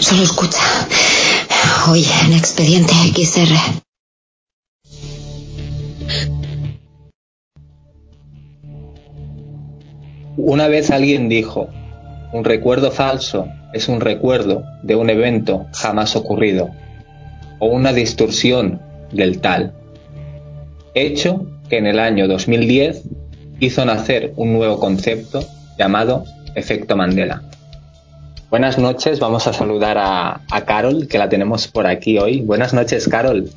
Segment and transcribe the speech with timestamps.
[0.00, 0.58] Solo escucha.
[1.88, 3.54] Hoy en Expediente XR.
[10.36, 11.68] Una vez alguien dijo,
[12.32, 16.70] un recuerdo falso es un recuerdo de un evento jamás ocurrido
[17.58, 19.72] o una distorsión del tal.
[20.94, 23.02] Hecho que en el año 2010
[23.60, 25.40] hizo nacer un nuevo concepto
[25.78, 27.42] llamado efecto Mandela.
[28.48, 32.42] Buenas noches, vamos a saludar a, Carol, que la tenemos por aquí hoy.
[32.42, 33.50] Buenas noches, Carol.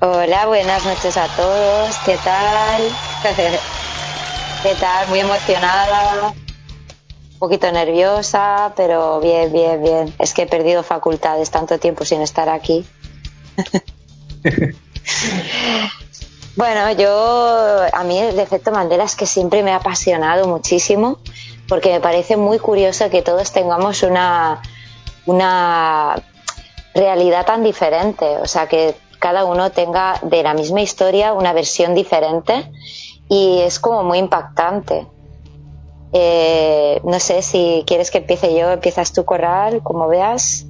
[0.00, 1.96] Hola, buenas noches a todos.
[2.06, 2.82] ¿Qué tal?
[4.62, 5.08] ¿Qué tal?
[5.08, 10.14] Muy emocionada, un poquito nerviosa, pero bien, bien, bien.
[10.20, 12.84] Es que he perdido facultades tanto tiempo sin estar aquí.
[16.56, 21.18] bueno, yo, a mí el efecto Mandela es que siempre me ha apasionado muchísimo
[21.70, 24.60] porque me parece muy curioso que todos tengamos una,
[25.24, 26.20] una
[26.94, 31.94] realidad tan diferente, o sea, que cada uno tenga de la misma historia una versión
[31.94, 32.72] diferente
[33.28, 35.06] y es como muy impactante.
[36.12, 40.66] Eh, no sé si quieres que empiece yo, empiezas tú, Corral, como veas.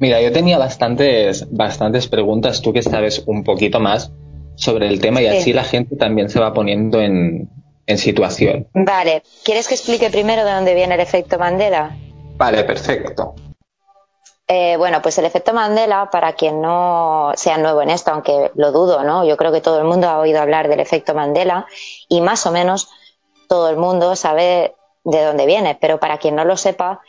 [0.00, 4.12] Mira, yo tenía bastantes, bastantes preguntas, tú que sabes un poquito más
[4.56, 7.48] sobre el tema y así la gente también se va poniendo en,
[7.90, 8.68] en situación.
[8.72, 11.96] Vale, ¿quieres que explique primero de dónde viene el efecto Mandela?
[12.36, 13.34] Vale, perfecto.
[14.52, 18.72] Eh, bueno, pues el efecto Mandela, para quien no sea nuevo en esto, aunque lo
[18.72, 19.24] dudo, ¿no?
[19.24, 21.66] Yo creo que todo el mundo ha oído hablar del efecto Mandela
[22.08, 22.88] y más o menos
[23.48, 24.74] todo el mundo sabe
[25.04, 27.00] de dónde viene, pero para quien no lo sepa,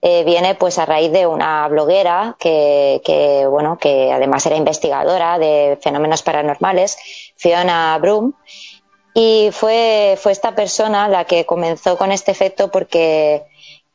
[0.00, 5.38] eh, viene pues a raíz de una bloguera que, que, bueno, que además era investigadora
[5.38, 6.96] de fenómenos paranormales,
[7.36, 8.32] Fiona Broom,
[9.18, 13.46] y fue, fue esta persona la que comenzó con este efecto porque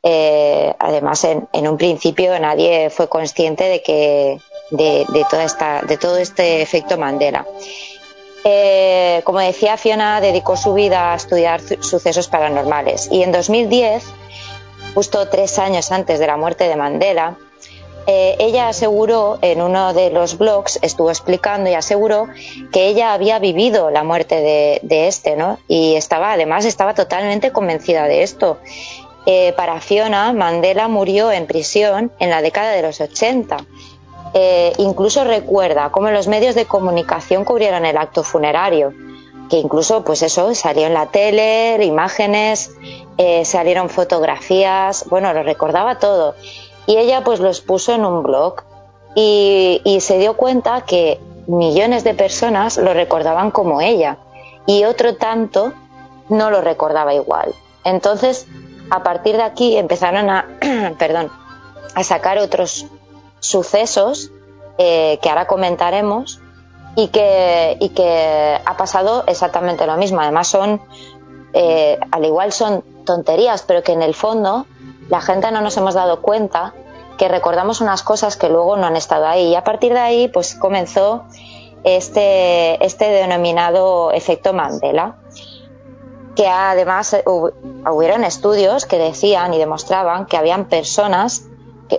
[0.02, 4.40] eh, además, en, un principio nadie fue consciente de que
[4.72, 7.46] de, toda esta, de todo este efecto Mandela.
[8.42, 14.02] Eh, como decía, Fiona dedicó su vida a estudiar sucesos paranormales y en 2010,
[14.92, 17.36] justo tres años antes de la muerte de Mandela,
[18.06, 22.28] eh, ella aseguró en uno de los blogs, estuvo explicando y aseguró
[22.72, 25.58] que ella había vivido la muerte de, este, ¿no?
[25.68, 28.58] Y estaba, además, estaba totalmente convencida de esto.
[29.26, 33.58] Eh, para Fiona, Mandela murió en prisión en la década de los 80.
[34.34, 38.92] Eh, incluso recuerda cómo los medios de comunicación cubrieron el acto funerario,
[39.48, 42.70] que incluso, pues eso, salió en la tele, imágenes,
[43.44, 46.34] salieron fotografías, bueno, lo recordaba todo.
[46.86, 48.62] Y ella pues los puso en un blog
[49.14, 54.18] y, y se dio cuenta que millones de personas lo recordaban como ella
[54.66, 55.72] y otro tanto
[56.28, 57.54] no lo recordaba igual.
[57.84, 58.46] Entonces,
[58.90, 60.46] a partir de aquí empezaron a,
[60.98, 61.30] perdón,
[61.94, 62.86] a sacar otros
[63.40, 64.30] sucesos
[64.78, 66.40] eh, que ahora comentaremos
[66.96, 70.20] y que, y que ha pasado exactamente lo mismo.
[70.20, 70.80] Además son,
[71.52, 74.66] eh, al igual son tonterías, pero que en el fondo
[75.08, 76.74] la gente no nos hemos dado cuenta
[77.18, 79.48] que recordamos unas cosas que luego no han estado ahí.
[79.48, 81.24] Y a partir de ahí, pues comenzó
[81.84, 85.16] este, este denominado efecto Mandela
[86.34, 91.44] que además eh, hubieron estudios que decían y demostraban que habían personas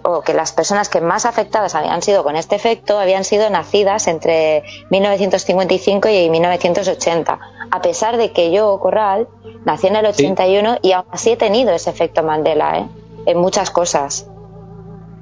[0.04, 4.08] o que las personas que más afectadas habían sido con este efecto habían sido nacidas
[4.08, 7.40] entre 1955 y 1980,
[7.72, 9.28] a pesar de que yo, Corral,
[9.66, 12.88] nací en el 81 y aún así he tenido ese efecto Mandela, ¿eh?
[13.26, 14.28] en muchas cosas.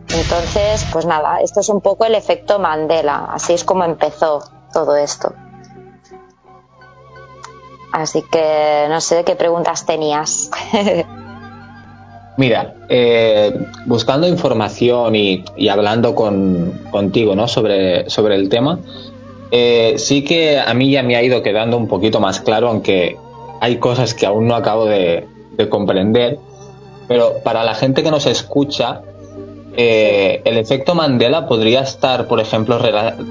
[0.09, 4.43] Entonces, pues nada, esto es un poco el efecto Mandela, así es como empezó
[4.73, 5.33] todo esto.
[7.91, 10.49] Así que no sé qué preguntas tenías.
[12.41, 13.53] Mira, eh,
[13.85, 17.47] buscando información y, hablando contigo ¿no?
[17.47, 18.79] sobre, el tema,
[19.51, 23.15] eh, sí que a mí ya me ha ido quedando un poquito más claro, aunque
[23.59, 25.27] hay cosas que aún no acabo de,
[25.69, 26.39] comprender,
[27.07, 29.03] pero para la gente que nos escucha,
[29.77, 32.79] eh, el efecto Mandela podría estar, por ejemplo,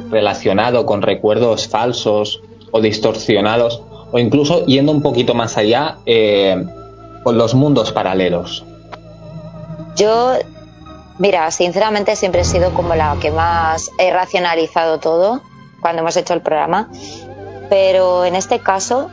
[0.08, 3.82] relacionado con recuerdos falsos o distorsionados
[4.12, 5.96] o incluso yendo un poquito más allá
[7.25, 8.64] con los mundos paralelos?
[9.96, 10.34] Yo,
[11.19, 15.42] mira, sinceramente siempre he sido como la que más he racionalizado todo
[15.81, 16.88] cuando hemos hecho el programa,
[17.69, 19.10] pero en este caso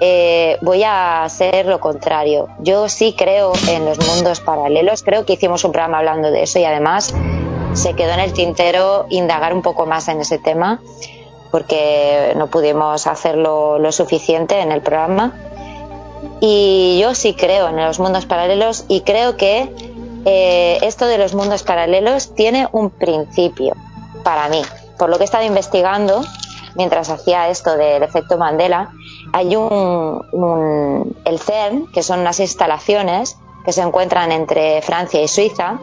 [0.00, 2.48] eh, voy a hacer lo contrario.
[2.60, 6.58] Yo sí creo en los mundos paralelos, creo que hicimos un programa hablando de eso
[6.58, 7.14] y además
[7.74, 10.80] se quedó en el tintero indagar un poco más en ese tema
[11.50, 15.34] porque no pudimos hacerlo lo suficiente en el programa.
[16.40, 19.70] Y yo sí creo en los mundos paralelos y creo que
[20.24, 23.74] eh, esto de los mundos paralelos tiene un principio
[24.22, 24.62] para mí.
[24.98, 26.22] Por lo que he estado investigando
[26.74, 28.90] mientras hacía esto del efecto Mandela,
[29.32, 35.78] hay un, el CERN, que son unas instalaciones que se encuentran entre Francia y Suiza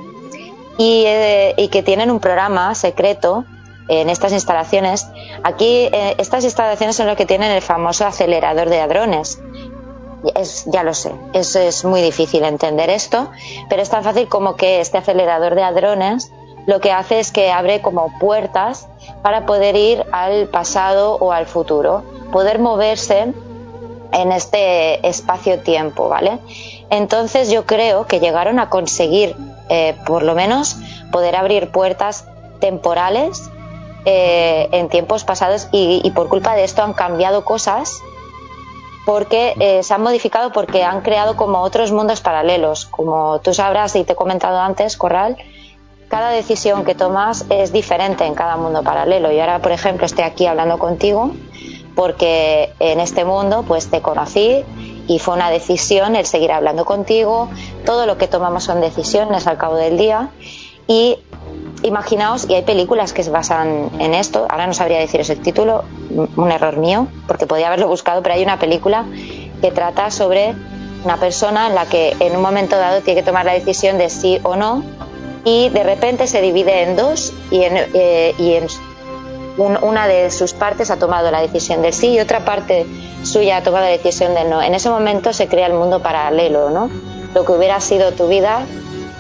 [0.78, 3.46] y, eh, que tienen un programa secreto
[3.88, 5.08] en estas instalaciones.
[5.44, 9.40] Aquí, eh, estas instalaciones son las que tienen el famoso acelerador de hadrones.
[10.36, 13.30] Es, ya lo sé, es, muy difícil entender esto,
[13.70, 16.32] pero es tan fácil como que este acelerador de hadrones
[16.66, 18.88] lo que hace es que abre como puertas
[19.22, 23.34] para poder ir al pasado o al futuro, poder moverse
[24.12, 26.40] en este espacio-tiempo, ¿vale?
[26.90, 29.36] Entonces yo creo que llegaron a conseguir,
[29.70, 30.78] eh, por lo menos,
[31.12, 32.26] poder abrir puertas
[32.60, 33.50] temporales
[34.06, 38.02] eh, en tiempos pasados y, por culpa de esto han cambiado cosas
[39.08, 42.88] porque eh, se han modificado porque han creado como otros mundos paralelos.
[42.88, 45.38] Como tú sabrás y te he comentado antes, Corral,
[46.10, 49.32] cada decisión que tomas es diferente en cada mundo paralelo.
[49.32, 51.32] Y ahora, por ejemplo, estoy aquí hablando contigo
[51.96, 54.66] porque en este mundo pues te conocí
[55.08, 57.48] y fue una decisión el seguir hablando contigo.
[57.86, 60.32] Todo lo que tomamos son decisiones al cabo del día
[60.86, 61.18] y
[61.88, 65.84] imaginaos, y hay películas que se basan en esto, ahora no sabría decir ese título,
[66.36, 69.06] un error mío, porque podía haberlo buscado, pero hay una película
[69.62, 70.56] que trata sobre
[71.04, 74.10] una persona en la que en un momento dado tiene que tomar la decisión de
[74.10, 74.84] sí o no
[75.46, 78.68] y de repente se divide en dos y en, eh,
[79.58, 82.86] una de sus partes ha tomado la decisión de sí y otra parte
[83.24, 84.62] suya ha tomado la decisión de no.
[84.62, 86.90] En ese momento se crea el mundo paralelo, ¿no?
[87.34, 88.66] Lo que hubiera sido tu vida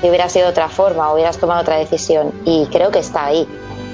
[0.01, 2.31] si hubiera sido otra forma, hubieras tomado otra decisión.
[2.45, 3.47] Y creo que está ahí.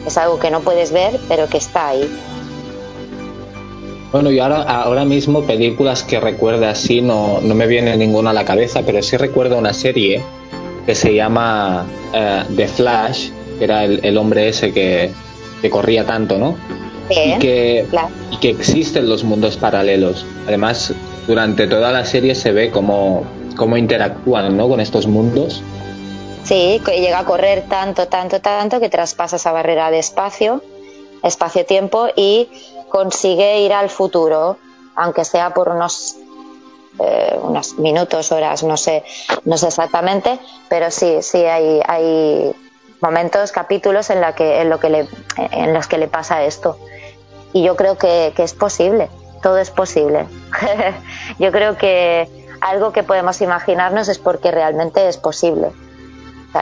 [0.05, 2.09] Es algo que no puedes ver, pero que está ahí.
[4.11, 8.33] Bueno, y ahora, ahora mismo películas que recuerde así no, no me viene ninguna a
[8.33, 10.21] la cabeza, pero sí recuerdo una serie
[10.85, 15.11] que se llama eh, The Flash, que era el, hombre ese que,
[15.71, 16.55] corría tanto, ¿no?
[17.09, 17.87] y, que,
[18.31, 20.25] y que existen los mundos paralelos.
[20.47, 20.93] Además,
[21.25, 23.23] durante toda la serie se ve cómo,
[23.55, 24.67] cómo interactúan ¿no?
[24.67, 25.63] con estos mundos.
[26.43, 30.61] Sí, llega a correr tanto, tanto, tanto que traspasa esa barrera de espacio,
[31.23, 32.49] espacio-tiempo y
[32.89, 34.57] consigue ir al futuro,
[34.95, 36.17] aunque sea por unos
[36.99, 39.03] eh, unos minutos, horas, no sé,
[39.45, 42.53] no sé exactamente, pero sí, sí hay, hay
[43.01, 45.07] momentos, capítulos en, la que, en, lo que le,
[45.37, 46.77] en los que le pasa esto.
[47.51, 49.09] Y yo creo que, que es posible,
[49.41, 50.27] todo es posible.
[51.39, 52.29] yo creo que
[52.61, 55.71] algo que podemos imaginarnos es porque realmente es posible.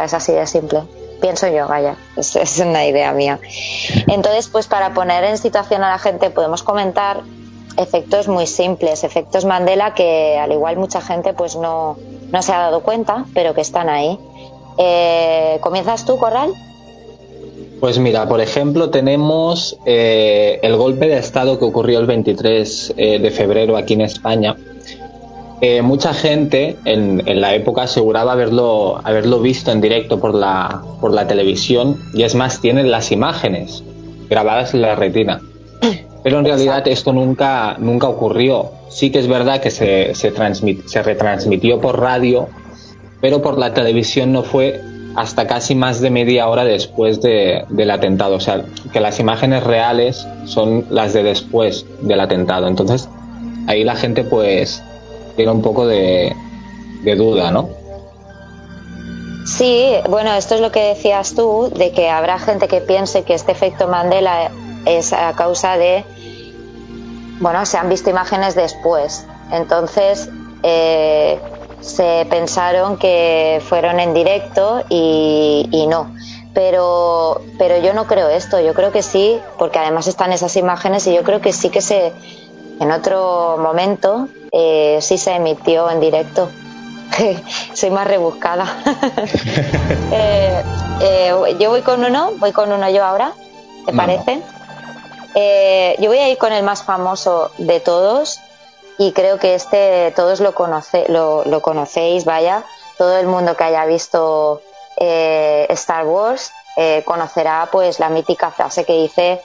[0.04, 0.82] Es así de simple.
[1.20, 3.40] Pienso yo, vaya, es, una idea mía.
[4.08, 7.22] Entonces, pues para poner en situación a la gente podemos comentar
[7.78, 11.98] efectos muy simples, efectos Mandela que al igual mucha gente pues no,
[12.32, 14.20] no se ha dado cuenta, pero que están ahí.
[14.78, 16.54] Eh, ¿Comienzas tú, Corral?
[17.80, 23.20] Pues mira, por ejemplo, tenemos eh, el golpe de Estado que ocurrió el 23 eh,
[23.20, 24.56] de febrero aquí en España.
[25.84, 31.14] Mucha gente en, en, la época aseguraba haberlo, haberlo visto en directo por la, por
[31.14, 33.84] la televisión y es más, tienen las imágenes
[34.28, 35.40] grabadas en la retina.
[36.24, 38.72] Pero en realidad esto nunca, nunca ocurrió.
[38.90, 40.32] Sí que es verdad que se, se,
[40.86, 42.48] se retransmitió por radio,
[43.22, 44.82] pero por la televisión no fue
[45.16, 48.36] hasta casi más de media hora después de, del atentado.
[48.36, 48.64] O sea,
[48.94, 52.68] que las imágenes reales son las de después del atentado.
[52.68, 53.10] Entonces,
[53.68, 54.84] ahí la gente pues
[55.36, 56.36] tiene un poco de,
[57.18, 57.70] duda, ¿no?
[59.46, 63.34] Sí, bueno, esto es lo que decías tú, de que habrá gente que piense que
[63.34, 64.52] este efecto Mandela
[64.86, 66.06] es a causa de,
[67.40, 69.26] bueno, se han visto imágenes después.
[69.52, 70.30] Entonces,
[70.64, 71.40] eh,
[71.82, 76.16] se pensaron que fueron en directo y, no.
[76.54, 81.08] Pero, pero yo no creo esto, yo creo que sí, porque además están esas imágenes
[81.08, 82.12] y yo creo que sí que se,
[82.80, 86.50] en otro momento, eh, sí se emitió en directo.
[87.74, 88.66] Soy más rebuscada.
[91.04, 93.34] Eh, yo voy con uno, voy con uno yo ahora,
[93.88, 94.40] ¿te parece?
[95.34, 98.40] Eh, yo voy a ir con el más famoso de todos
[98.98, 102.64] y creo que este todos lo, conoce, lo, conocéis, vaya,
[102.98, 104.62] todo el mundo que haya visto
[104.98, 109.42] eh, Star Wars eh, conocerá pues la mítica frase que dice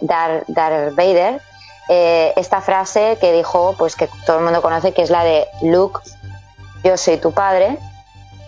[0.00, 0.94] Darth, Darth,
[1.88, 5.46] Vader, esta frase que dijo pues que todo el mundo conoce que es la de
[5.62, 6.00] Luke,
[6.84, 7.78] yo soy tu padre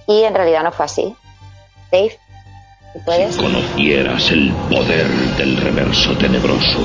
[0.07, 1.15] y en realidad no fue así.
[1.91, 2.19] Dave.
[3.31, 6.79] Si conocieras el poder del reverso tenebroso,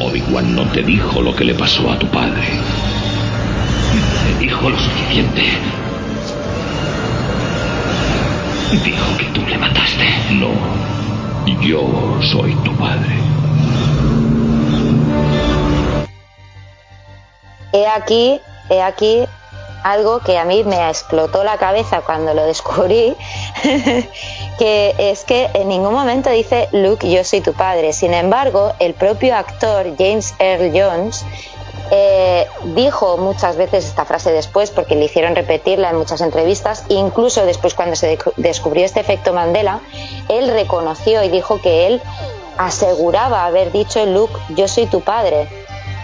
[0.00, 2.42] Obi-Wan no te dijo lo que le pasó a tu padre.
[4.24, 5.42] Te dijo lo suficiente.
[8.84, 10.06] Dijo que tú le mataste.
[10.32, 10.50] No.
[11.60, 13.16] Yo soy tu padre.
[17.72, 19.26] He aquí, he aquí
[19.82, 23.16] algo que a mí me explotó la cabeza cuando lo descubrí,
[24.58, 27.92] que es que en ningún momento dice Luke, yo soy tu padre.
[27.92, 31.24] Sin embargo, el propio actor James Earl Jones
[31.92, 37.46] eh, dijo muchas veces esta frase después porque le hicieron repetirla en muchas entrevistas, incluso
[37.46, 39.80] después cuando se descubrió este efecto Mandela,
[40.28, 42.02] él reconoció y dijo que él
[42.58, 45.48] aseguraba haber dicho Luke, yo soy tu padre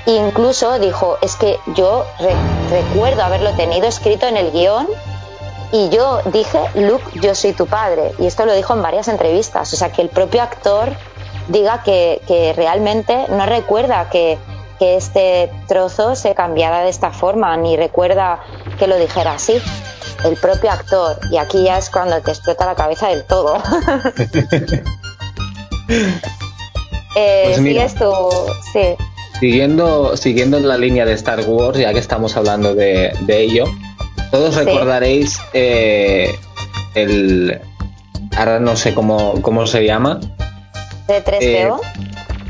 [0.06, 2.06] Incluso dijo, es que yo
[2.70, 4.86] recuerdo haberlo tenido escrito en el guion
[5.72, 8.12] y yo dije, Luke, yo soy tu padre.
[8.18, 9.72] Y esto lo dijo en varias entrevistas.
[9.72, 10.90] O sea, que el propio actor
[11.48, 14.38] diga que, realmente no recuerda que,
[14.78, 18.38] que este trozo se cambiara de esta forma, ni recuerda
[18.78, 19.60] que lo dijera así.
[20.25, 21.18] El propio actor.
[21.32, 23.56] Y aquí ya es cuando te explota la cabeza del todo.
[27.16, 28.30] eh, pues esto,
[28.72, 28.96] sí.
[29.40, 33.64] Siguiendo, siguiendo la línea de Star Wars, ya que estamos hablando de, ello,
[34.30, 36.34] todos recordaréis eh,
[36.94, 37.60] el.
[38.36, 40.20] Ahora no sé cómo, cómo se llama.
[41.06, 41.40] ¿C3PO?
[41.40, 41.70] Eh,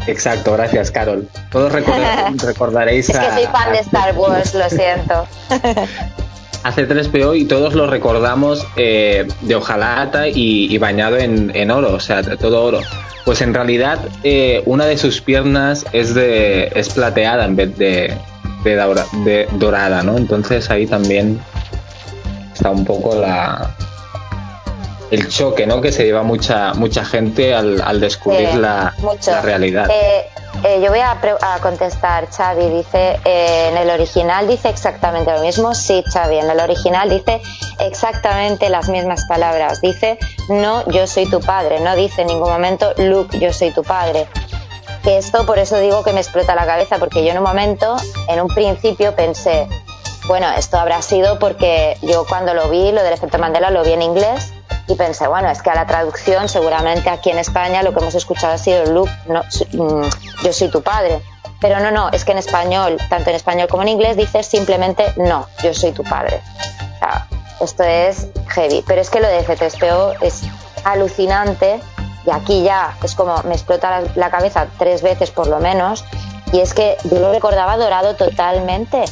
[0.07, 1.29] exacto, gracias, Carol.
[1.51, 1.73] Todos
[2.43, 3.09] recordaréis.
[3.09, 5.27] es que soy fan de Star Wars, lo siento.
[6.63, 12.23] a C3PO y todos lo recordamos eh, de hojalata y, bañado en, oro, o sea,
[12.23, 12.81] todo oro.
[13.25, 18.17] Pues en realidad eh, una de sus piernas es de es plateada en vez de,
[18.65, 20.17] de, dorada, ¿no?
[20.17, 21.41] Entonces ahí también
[22.55, 23.75] está un poco la
[25.11, 25.81] el choque, ¿no?
[25.81, 28.95] Que se lleva mucha mucha gente al, al descubrir la,
[29.27, 29.89] la, realidad.
[29.91, 30.27] Eh,
[30.65, 31.19] eh, yo voy a,
[31.61, 32.69] contestar, Xavi.
[32.69, 35.75] Dice, eh, en el original dice exactamente lo mismo.
[35.75, 37.41] Sí, Xavi, en el original dice
[37.79, 39.81] exactamente las mismas palabras.
[39.81, 41.81] Dice, no, yo soy tu padre.
[41.81, 44.27] No dice en ningún momento, Luke, yo soy tu padre.
[45.03, 47.97] Que esto, por eso digo que me explota la cabeza, porque yo en un momento,
[48.29, 49.69] en un principio pensé,
[50.27, 53.93] bueno, esto habrá sido porque yo cuando lo vi, lo del efecto Mandela, lo vi
[53.93, 54.53] en inglés
[54.89, 58.15] y pensé, bueno, es que a la traducción seguramente aquí en España lo que hemos
[58.15, 59.11] escuchado ha sido Luke,
[59.73, 61.21] mm, yo soy tu padre.
[61.61, 65.13] Pero no, no, es que en español, tanto en español como en inglés, dices simplemente
[65.17, 66.41] no, yo soy tu padre.
[67.61, 68.85] Esto es heavy.
[68.87, 70.43] Pero es que lo de C3PO es
[70.85, 71.81] alucinante
[72.27, 76.05] y aquí ya es como me explota la cabeza tres veces por lo menos.
[76.53, 79.05] Y es que yo lo recordaba dorado totalmente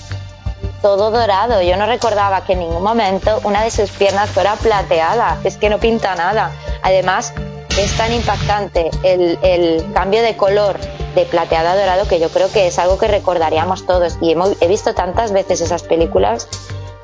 [0.84, 1.62] todo dorado.
[1.62, 5.38] Yo no recordaba que en ningún momento una de sus piernas fuera plateada.
[5.42, 6.52] Es que no pinta nada.
[6.82, 7.32] Además,
[7.78, 10.78] es tan impactante el, cambio de color
[11.14, 14.18] de plateado a dorado que yo creo que es algo que recordaríamos todos.
[14.20, 16.48] Y he visto tantas veces esas películas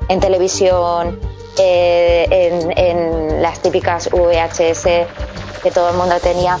[0.09, 1.19] en televisión,
[1.57, 4.83] eh, en, en, las típicas VHS
[5.63, 6.59] que todo el mundo tenía.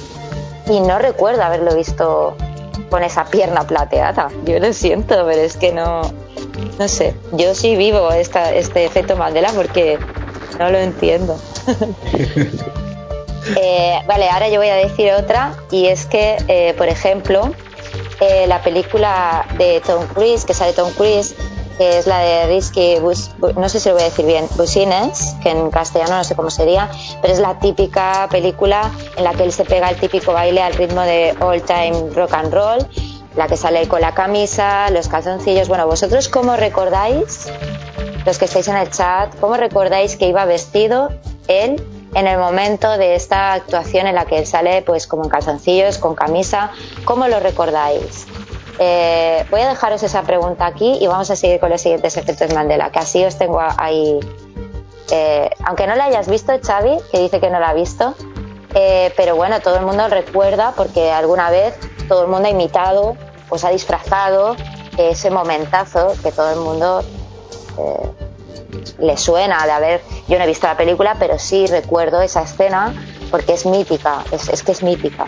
[0.65, 2.35] Y no recuerdo haberlo visto
[2.91, 4.27] con esa pierna plateada.
[4.45, 6.01] Yo lo siento, pero es que no,
[6.77, 9.97] no sé, yo sí vivo esta, este efecto Mandela porque
[10.59, 11.39] no lo entiendo.
[13.59, 17.51] Eh, vale, ahora yo voy a decir otra y es que, eh, por ejemplo,
[18.19, 21.33] eh, la película de Tom Cruise, que sale Tom Cruise,
[21.77, 22.97] que es la de Risky,
[23.55, 26.49] no sé si lo voy a decir bien, Busines, que en castellano no sé cómo
[26.49, 26.89] sería,
[27.21, 30.73] pero es la típica película en la que él se pega el típico baile al
[30.73, 32.87] ritmo de all time rock and roll
[33.35, 35.67] la que sale con la camisa, los calzoncillos.
[35.67, 37.47] Bueno, vosotros cómo recordáis,
[38.25, 41.09] los que estáis en el chat, cómo recordáis que iba vestido
[41.47, 41.81] él
[42.13, 45.97] en el momento de esta actuación en la que él sale pues como en calzoncillos,
[45.97, 46.71] con camisa,
[47.05, 48.27] ¿cómo lo recordáis?
[48.79, 52.53] Eh, voy a dejaros esa pregunta aquí y vamos a seguir con los siguientes efectos
[52.53, 54.19] Mandela, que así os tengo ahí.
[55.11, 58.15] Eh, aunque no la hayas visto, Xavi, que dice que no la ha visto,
[58.73, 63.17] eh, pero bueno, todo el mundo recuerda porque alguna vez todo el mundo ha imitado,
[63.49, 64.55] pues ha disfrazado
[64.97, 67.03] ese momentazo que todo el mundo
[67.77, 68.11] eh,
[68.99, 70.01] le suena de haber.
[70.27, 72.93] Yo no he visto la película, pero sí recuerdo esa escena
[73.29, 75.25] porque es mítica, es, que es mítica.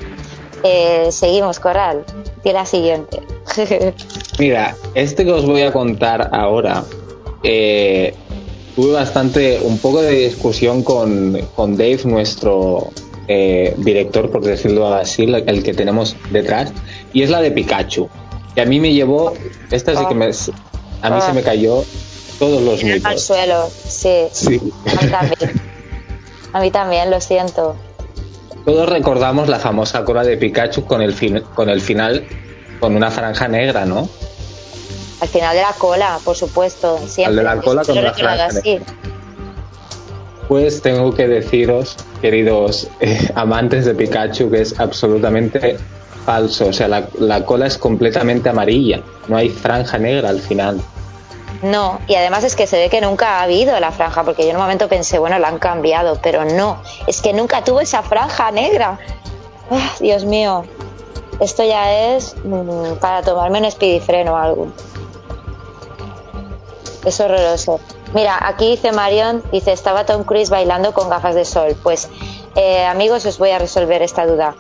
[0.63, 2.05] Eh, seguimos, Corral.
[2.41, 3.21] Tiene la siguiente.
[4.39, 6.83] Mira, este que os voy a contar ahora,
[7.43, 8.13] eh,
[8.75, 12.89] tuve bastante, un poco de discusión con, con Dave, nuestro
[13.27, 16.71] eh, director, por decirlo así, el que tenemos detrás,
[17.11, 18.09] y es la de Pikachu.
[18.55, 19.33] Que a mí me llevó,
[19.71, 21.83] esta sí que me, a mí se me cayó
[22.39, 23.05] todos los mitos.
[23.05, 24.27] Al suelo, sí.
[24.97, 25.61] A mí también.
[26.53, 27.75] A mí también, lo siento.
[28.65, 32.25] Todos recordamos la famosa cola de Pikachu con el, fin, con el final
[32.79, 34.07] con una franja negra, ¿no?
[35.19, 36.97] Al final de la cola, por supuesto.
[37.07, 37.25] Siempre.
[37.25, 38.85] Al de la cola con una franja negra.
[40.47, 45.77] Pues tengo que deciros, queridos eh, amantes de Pikachu, que es absolutamente
[46.25, 46.67] falso.
[46.67, 49.01] O sea, la, la cola es completamente amarilla.
[49.27, 50.81] No hay franja negra al final.
[51.63, 54.49] No, y además es que se ve que nunca ha habido la franja, porque yo
[54.49, 58.03] en un momento pensé, bueno, la han cambiado, pero no, es que nunca tuvo esa
[58.03, 58.99] franja negra.
[59.71, 60.65] Ah, Dios mío,
[61.39, 64.67] esto ya es mm, para tomarme un speedifreno o algo.
[67.05, 67.79] Es horroroso.
[68.13, 71.77] Mira, aquí dice Marion, dice, estaba Tom Cruise bailando con gafas de sol.
[71.81, 72.09] Pues,
[72.55, 74.55] eh, amigos, os voy a resolver esta duda.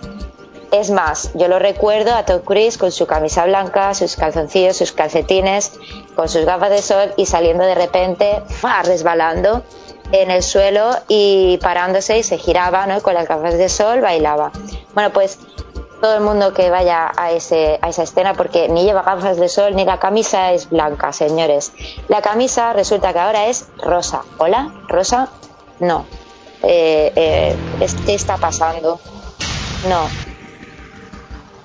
[0.71, 4.91] Es más, yo lo recuerdo a Tom Cruise con su camisa blanca, sus calzoncillos, sus
[4.91, 5.73] calcetines,
[6.15, 8.83] con sus gafas de sol y saliendo de repente, ¡fa!
[8.83, 9.63] resbalando
[10.11, 13.01] en el suelo y parándose y se giraba, ¿no?
[13.01, 14.51] Con las gafas de sol bailaba.
[14.93, 15.39] Bueno, pues
[16.01, 19.47] todo el mundo que vaya a, ese, a esa escena, porque ni lleva gafas de
[19.47, 21.71] sol ni la camisa es blanca, señores.
[22.09, 24.23] La camisa resulta que ahora es rosa.
[24.37, 24.73] ¿Hola?
[24.89, 25.29] ¿Rosa?
[25.79, 26.05] No.
[26.61, 27.55] Eh, eh,
[28.05, 28.99] ¿Qué está pasando?
[29.87, 30.32] No.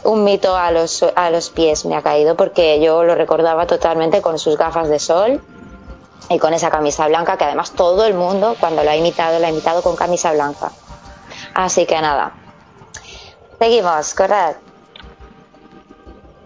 [0.04, 4.22] Un mito a los, a los pies me ha caído porque yo lo recordaba totalmente
[4.22, 5.40] con sus gafas de sol
[6.30, 9.46] y con esa camisa blanca que además todo el mundo cuando lo ha imitado lo
[9.46, 10.70] ha imitado con camisa blanca.
[11.54, 12.32] Así que nada,
[13.58, 14.54] Seguimos, corred.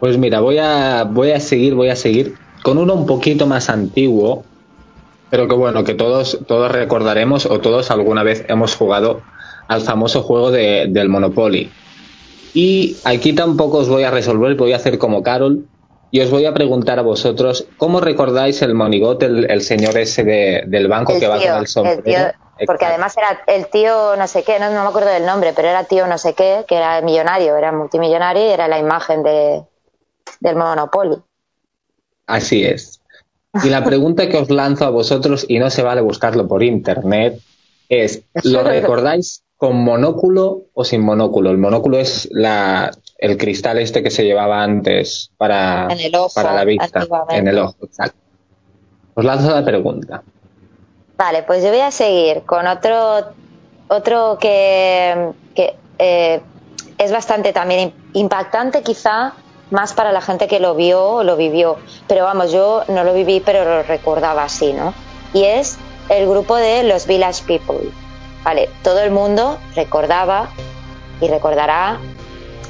[0.01, 3.69] Pues mira, voy a, voy a seguir, voy a seguir con uno un poquito más
[3.69, 4.45] antiguo,
[5.29, 9.21] pero que bueno, que todos, todos recordaremos o todos alguna vez hemos jugado
[9.69, 11.71] al famoso juego de, del Monopoly.
[12.55, 15.67] Y aquí tampoco os voy a resolver, voy a hacer como Carol
[16.11, 20.23] y os voy a preguntar a vosotros, ¿cómo recordáis el monigote, el, el señor ese
[20.25, 22.03] de, del banco El que va tío, con el sombrero?
[22.59, 25.53] el porque además era el tío no sé qué, no, no me acuerdo del nombre,
[25.57, 29.23] pero era tío no sé qué, que era millonario, era multimillonario y era la imagen
[29.23, 29.63] de,
[30.41, 31.17] del Monopoly.
[32.27, 33.01] Así es.
[33.65, 37.41] Y la pregunta que os lanzo a vosotros, y no se vale buscarlo por internet,
[37.89, 41.51] es, ¿lo recordáis con monóculo o sin monóculo?
[41.51, 46.65] El monóculo es la, el cristal este que se llevaba antes para, ojo, para la
[46.65, 47.07] vista.
[47.29, 48.19] En el ojo, exacto.
[49.15, 50.21] Os lanzo la pregunta.
[51.17, 53.29] Vale, pues yo voy a seguir con otro,
[53.87, 56.41] otro que, que eh,
[56.99, 59.35] es bastante también im- impactante quizá
[59.71, 61.77] más para la gente que lo vio o lo vivió.
[62.09, 64.93] Pero vamos, yo no lo viví, pero lo recordaba así, ¿no?
[65.33, 67.93] Y es el grupo de los Village People.
[68.45, 70.51] Vale, todo el mundo recordaba
[71.21, 71.99] y recordará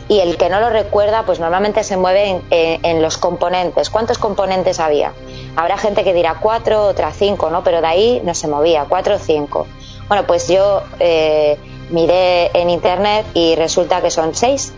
[0.09, 3.89] y el que no lo recuerda, pues normalmente se mueve en, los componentes.
[3.89, 5.15] ¿Cuántos componentes había?
[5.57, 7.65] Habrá gente que dirá cuatro, otra cinco, ¿no?
[7.65, 9.67] Pero de ahí no se movía, cuatro o cinco.
[10.09, 11.57] Bueno, pues yo eh,
[11.91, 14.75] miré en internet y resulta que son seis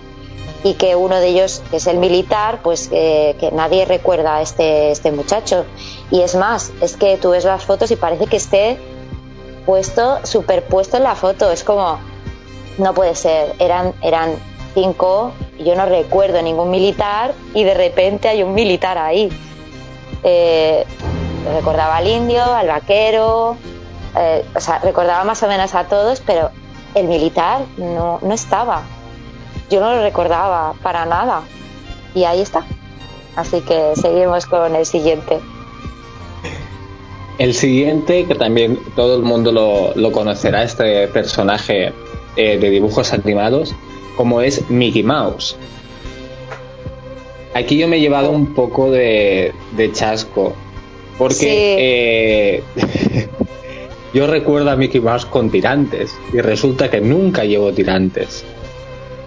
[0.63, 4.43] y que uno de ellos, que es el militar, pues eh, que nadie recuerda a
[4.43, 5.65] este, este muchacho.
[6.11, 8.79] Y es más, es que tú ves las fotos y parece que esté
[9.67, 11.51] puesto, superpuesto en la foto.
[11.51, 11.99] Es como,
[12.79, 14.35] no puede ser, eran, eran
[14.75, 19.31] cinco, yo no recuerdo ningún militar y de repente hay un militar ahí.
[20.23, 20.85] Eh,
[21.53, 23.57] recordaba al indio, al vaquero,
[24.17, 26.51] eh, o sea, recordaba más o menos a todos, pero
[26.95, 28.83] el militar no, no estaba.
[29.71, 31.43] Yo no lo recordaba para nada.
[32.15, 32.65] Y ahí está.
[33.35, 35.41] Así que seguimos con el siguiente.
[37.39, 41.93] El siguiente, que también todo el mundo lo, lo conocerá, este personaje
[42.37, 43.75] eh, de dibujos animados,
[44.17, 45.57] como es Mickey Mouse.
[47.55, 50.55] Aquí yo me he llevado un poco de, de chasco,
[51.19, 51.47] porque Sí.
[51.51, 52.63] eh,
[54.15, 58.45] yo recuerdo a Mickey Mouse con tirantes y resulta que nunca llevo tirantes.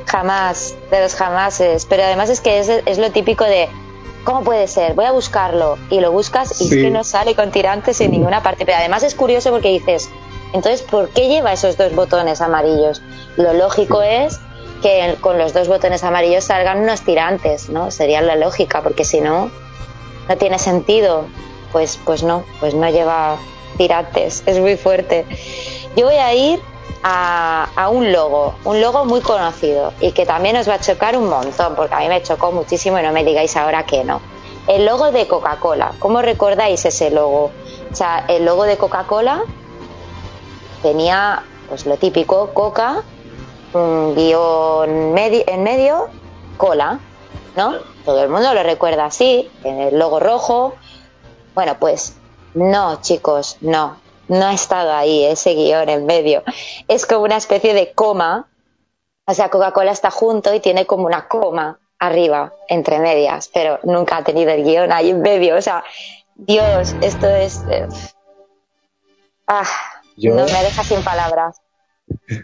[0.06, 1.86] Jamás, de los jamases.
[1.86, 3.68] Pero además es que es, es lo típico de,
[4.28, 4.94] ¿cómo puede ser?
[4.94, 5.78] Voy a buscarlo.
[5.90, 8.66] Y lo buscas y es que no sale con tirantes en ninguna parte.
[8.66, 10.10] Pero además es curioso porque dices,
[10.52, 13.02] entonces, ¿por qué lleva esos dos botones amarillos?
[13.38, 14.42] Lo lógico es
[14.82, 17.90] que con los dos botones amarillos salgan unos tirantes, ¿no?
[17.90, 19.50] Sería la lógica, porque si no,
[20.28, 21.26] no tiene sentido.
[21.72, 23.38] Pues, pues no, pues no lleva
[23.78, 24.44] tirantes.
[24.46, 25.26] Es muy fuerte.
[25.96, 26.60] Yo voy a ir
[27.04, 31.30] a, un logo, un logo muy conocido y que también os va a chocar un
[31.30, 34.22] montón, porque a mí me chocó muchísimo y no me digáis ahora que no.
[34.68, 37.52] El logo de Coca-Cola, ¿cómo recordáis ese logo?
[37.92, 39.44] O sea, el logo de Coca-Cola
[40.82, 43.04] tenía pues lo típico, Coca,
[43.74, 46.08] un guion en medio,
[46.58, 47.00] cola,
[47.56, 47.76] ¿no?
[48.06, 50.76] Todo el mundo lo recuerda así, el logo rojo.
[51.54, 52.16] Bueno, pues
[52.54, 53.98] no, chicos, no,
[54.28, 56.44] no ha estado ahí ese guion en medio.
[56.88, 58.48] Es como una especie de coma,
[59.26, 64.18] o sea, Coca-Cola está junto y tiene como una coma arriba, entre medias, pero nunca
[64.18, 65.56] ha tenido el guion ahí en medio.
[65.56, 65.84] O sea,
[66.36, 67.64] Dios, esto es...
[67.70, 67.88] eh,
[69.48, 69.68] ah,
[70.18, 71.62] no me deja sin palabras.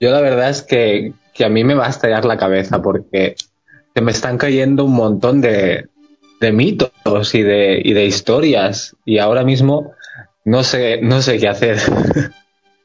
[0.00, 3.36] Yo la verdad es que, que, a mí me va a estallar la cabeza porque
[3.94, 5.88] se me están cayendo un montón de,
[6.40, 9.92] de mitos y de, y de historias y ahora mismo
[10.44, 11.78] no sé, no sé qué hacer.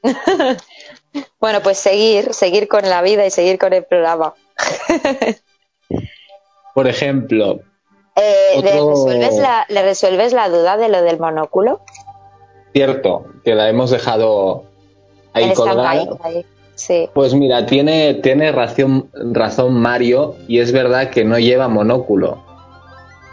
[1.40, 4.34] bueno, pues seguir, seguir con la vida y seguir con el programa.
[6.74, 7.62] Por ejemplo.
[8.16, 11.82] Eh, ¿le, resuelves la, ¿le, resuelves la, duda de lo del monóculo?
[12.74, 14.66] Cierto, que la hemos dejado
[15.34, 16.08] ahí colgada.
[16.76, 17.10] Sí.
[17.14, 22.45] Pues mira, tiene, tiene razón, razón Mario y es verdad que no lleva monóculo.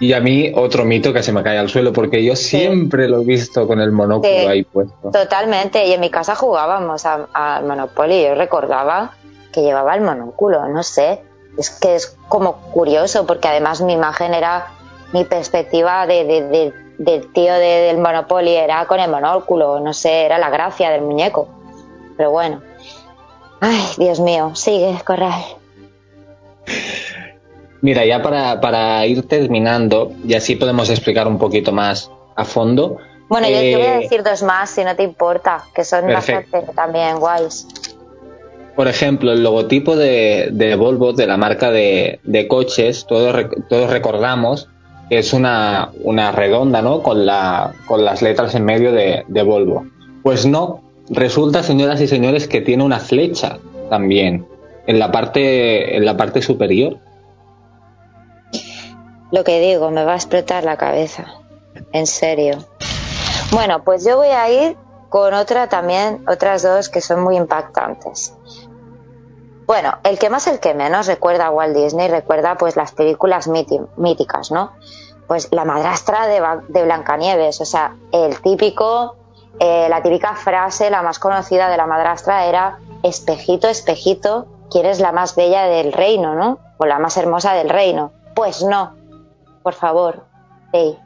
[0.02, 3.20] Y a mí otro mito que se me cae al suelo, porque yo siempre lo
[3.20, 5.12] he visto con el monóculo ahí puesto.
[5.12, 9.12] Totalmente, y en mi casa jugábamos al Monopoly y yo recordaba
[9.52, 11.22] que llevaba el monóculo, no sé,
[11.56, 14.72] es que es como curioso, porque además mi imagen era,
[15.12, 20.50] mi perspectiva de, del tío del Monopoly era con el monóculo, no sé, era la
[20.50, 21.46] gracia del muñeco.
[22.16, 22.60] Pero bueno,
[23.60, 25.61] ay, Dios mío, sigue, Corral.
[27.82, 32.96] Mira, ya para, ir terminando, y así podemos explicar un poquito más a fondo.
[33.28, 36.06] Bueno, yo te voy a eh, decir dos más, si no te importa, que son
[36.06, 37.66] bastante también guays.
[38.76, 44.68] Por ejemplo, el logotipo de, Volvo, de la marca de, coches, todos, todos recordamos
[45.08, 47.02] que es una, una redonda, ¿no?
[47.02, 49.84] Con, la, con las letras en medio de, de Volvo.
[50.22, 53.58] Pues no, resulta, señoras y señores, que tiene una flecha
[53.90, 54.46] también
[54.86, 56.98] en la parte, en la parte superior.
[59.32, 61.24] Lo que digo, me va a explotar la cabeza.
[61.92, 62.58] En serio.
[63.50, 64.76] Bueno, pues yo voy a ir
[65.08, 68.34] con otra también, otras dos que son muy impactantes.
[69.66, 73.48] Bueno, el que más, el que menos recuerda a Walt Disney, recuerda pues las películas
[73.96, 74.72] míticas, ¿no?
[75.26, 79.16] Pues la madrastra de, Blancanieves, o sea, el típico,
[79.58, 85.00] eh, la típica frase, la más conocida de la madrastra era espejito, espejito, ¿quién es
[85.00, 86.58] la más bella del reino, no?
[86.76, 88.12] O la más hermosa del reino.
[88.34, 88.94] Pues no,
[89.62, 90.24] por favor,
[90.72, 90.98] Dave.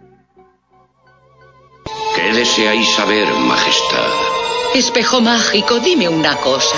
[2.14, 4.10] ¿Qué deseáis saber, Majestad?
[4.74, 6.76] Espejo mágico, dime una cosa.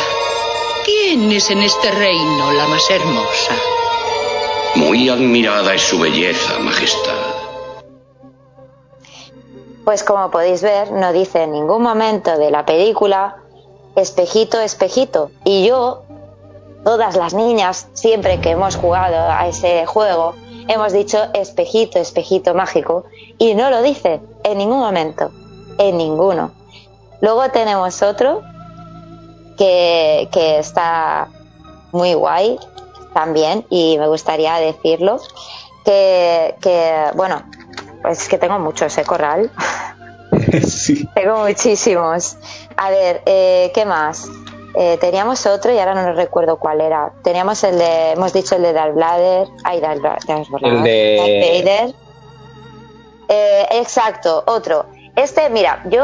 [0.85, 3.55] ¿Quién es en este reino la más hermosa?
[4.77, 7.39] Muy admirada es su belleza, Majestad.
[9.85, 13.39] Pues como podéis ver, no dice en ningún momento de la película
[13.97, 15.31] espejito, espejito.
[15.45, 16.03] Y yo,
[16.85, 20.35] todas las niñas, siempre que hemos jugado a ese juego,
[20.69, 23.05] hemos dicho espejito, espejito mágico,
[23.39, 25.31] y no lo dice en ningún momento,
[25.79, 26.53] en ninguno.
[27.21, 28.43] Luego tenemos otro
[29.57, 31.29] que, está
[31.93, 32.59] muy guay
[33.13, 35.21] también, y me gustaría decirlo,
[35.85, 37.43] que, bueno,
[38.03, 39.51] pues es que tengo muchos, ¿eh, Corral?
[40.67, 41.09] Sí.
[41.15, 42.37] tengo muchísimos.
[42.77, 44.29] A ver, eh, ¿qué más?
[44.81, 47.11] Eh, teníamos otro y ahora no recuerdo cuál era.
[47.25, 50.05] Teníamos el de, hemos dicho el de Darth Vader, ay, Darth,
[50.63, 51.95] el de Vader.
[53.29, 54.87] Eh, exacto, otro.
[55.17, 56.01] Este, mira, yo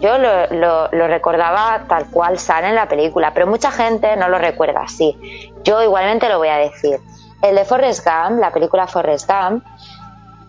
[0.00, 4.38] yo lo, lo, recordaba tal cual sale en la película, pero mucha gente no lo
[4.38, 5.52] recuerda así.
[5.64, 7.00] Yo igualmente lo voy a decir.
[7.42, 9.64] El de Forrest Gump, la película Forrest Gump,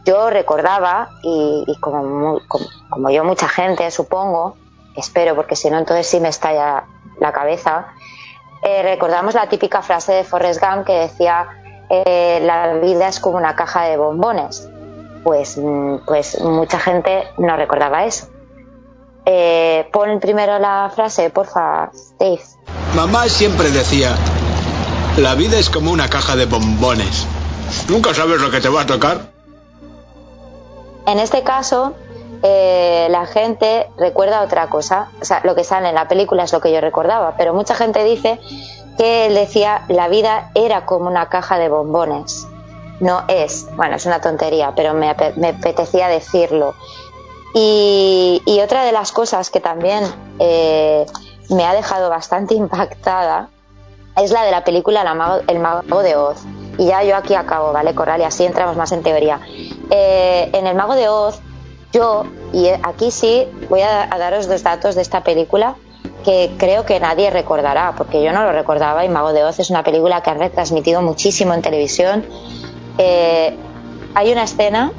[0.05, 4.55] yo recordaba, y, como, como, yo mucha gente supongo,
[4.95, 6.85] espero, porque si no entonces sí me estalla
[7.19, 7.87] la cabeza,
[8.61, 11.47] eh, recordamos la típica frase de Forrest Gump que decía
[11.89, 14.67] eh, la vida es como una caja de bombones.
[15.23, 18.27] Pues, mm, pues mucha gente no recordaba eso.
[19.25, 22.41] Eh, pon primero la frase, porfa, Dave.
[22.95, 24.15] Mamá siempre decía,
[25.17, 27.27] la vida es como una caja de bombones.
[27.87, 29.31] Nunca sabes lo que te va a tocar.
[31.05, 31.95] En este caso,
[32.41, 35.09] eh, la gente recuerda otra cosa.
[35.21, 37.75] O sea, lo que sale en la película es lo que yo recordaba, pero mucha
[37.75, 38.39] gente dice
[38.97, 42.47] que él decía la vida era como una caja de bombones.
[42.99, 46.75] No es, bueno, es una tontería, pero me, apetecía decirlo.
[47.53, 50.03] Y, otra de las cosas que también
[50.37, 51.05] eh,
[51.49, 53.49] me ha dejado bastante impactada
[54.17, 55.01] es la de la película
[55.47, 56.43] El Mago de Oz.
[56.77, 58.21] Y ya yo aquí acabo, ¿vale, Coral?
[58.21, 59.39] Y así entramos más en teoría.
[59.89, 61.41] Eh, en El Mago de Oz
[61.91, 65.75] yo, y aquí sí, voy a, daros dos datos de esta película
[66.23, 69.69] que creo que nadie recordará, porque yo no lo recordaba y Mago de Oz es
[69.69, 72.25] una película que han retransmitido muchísimo en televisión.
[72.97, 73.57] Eh,
[74.13, 74.91] hay una escena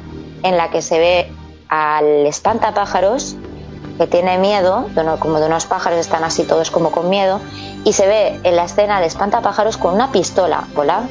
[0.43, 1.31] en la que se ve
[1.69, 3.35] al espantapájaros
[3.97, 4.87] que tiene miedo,
[5.19, 7.39] como de unos pájaros están así todos como con miedo,
[7.85, 11.03] y se ve en la escena al espantapájaros con una pistola, ¿hola?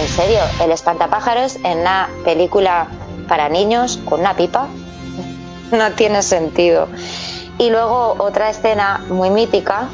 [0.00, 2.88] En serio, el espantapájaros en una película
[3.30, 4.66] para niños con una pipa
[5.70, 6.88] no tiene sentido.
[7.58, 9.88] Y luego otra escena muy mítica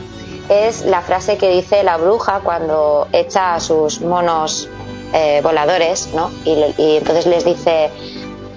[0.48, 4.70] es la frase que dice la bruja cuando echa a sus monos
[5.12, 6.30] eh, voladores, ¿no?
[6.46, 7.90] Y, entonces les dice,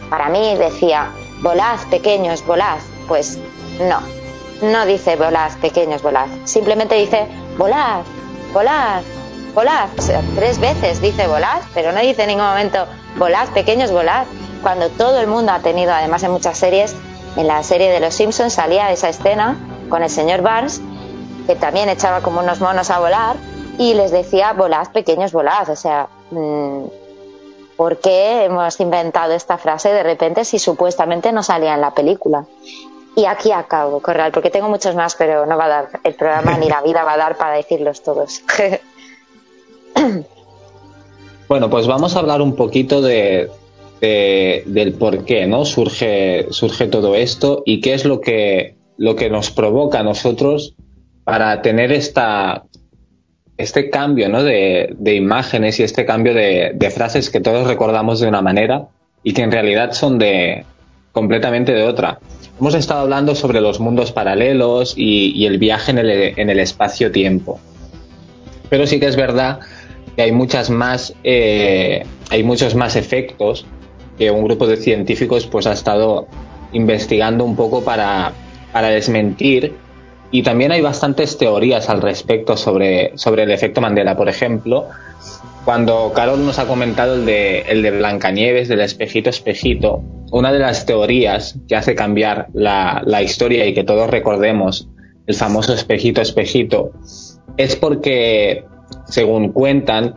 [0.10, 1.12] para mí decía,
[1.42, 2.78] volad pequeños, volad.
[3.06, 3.38] Pues
[3.82, 4.00] no,
[4.62, 6.28] no dice volad pequeños, volad.
[6.46, 8.04] Simplemente dice, volad,
[8.54, 9.02] volad,
[9.54, 9.90] volad.
[9.98, 12.86] O sea, tres veces dice volad, pero no dice en ningún momento
[13.18, 14.26] volad pequeños, volad.
[14.62, 16.96] Cuando todo el mundo ha tenido, además en muchas series,
[17.38, 19.58] en la serie de Los Simpsons salía esa escena
[19.90, 20.82] con el señor Barnes
[21.50, 23.36] que también echaba como unos monos a volar
[23.80, 26.84] y les decía volad pequeños volad, o sea, mm,
[27.76, 32.46] ¿por qué hemos inventado esta frase de repente si supuestamente no salía en la película?
[33.16, 36.56] Y aquí acabo, Corral, porque tengo muchos más, pero no va a dar el programa
[36.58, 38.44] ni la vida va a dar para decirlos todos.
[41.48, 43.50] bueno, pues vamos a hablar un poquito de,
[44.02, 45.66] del por qué ¿no?
[45.66, 50.76] surge, surge todo esto y qué es lo que, lo que nos provoca a nosotros
[51.24, 52.64] para tener esta,
[53.58, 54.44] este cambio ¿no?
[54.44, 58.88] de, imágenes y este cambio de, frases que todos recordamos de una manera
[59.22, 60.64] y que en realidad son de
[61.12, 62.20] completamente de otra.
[62.60, 67.60] Hemos estado hablando sobre los mundos paralelos y, el viaje en el, en el espacio-tiempo.
[68.70, 69.60] Pero sí que es verdad
[70.16, 73.66] que hay muchas más, eh, hay muchos más efectos
[74.20, 76.28] que un grupo de científicos pues ha estado
[76.74, 78.34] investigando un poco para,
[78.72, 79.74] para desmentir
[80.32, 84.16] y también hay bastantes teorías al respecto sobre, sobre el efecto Mandela.
[84.16, 84.88] Por ejemplo,
[85.66, 90.60] cuando Carol nos ha comentado el de, el de Blancanieves, del espejito espejito, una de
[90.60, 94.88] las teorías que hace cambiar la, la historia y que todos recordemos
[95.26, 96.92] el famoso espejito espejito
[97.58, 98.64] es porque,
[99.08, 100.16] según cuentan,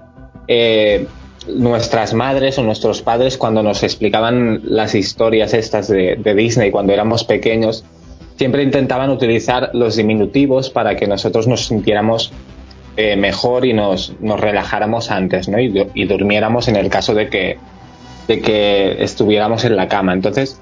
[0.49, 1.07] eh,
[1.49, 7.25] nuestras madres o nuestros padres cuando nos explicaban las historias estas de, Disney cuando éramos
[7.25, 7.85] pequeños,
[8.37, 12.33] siempre intentaban utilizar los diminutivos para que nosotros nos sintiéramos
[12.97, 15.59] eh, mejor y nos, nos, relajáramos antes, ¿no?
[15.59, 17.59] Y, y, durmiéramos en el caso de que,
[18.29, 20.13] de que estuviéramos en la cama.
[20.13, 20.61] Entonces,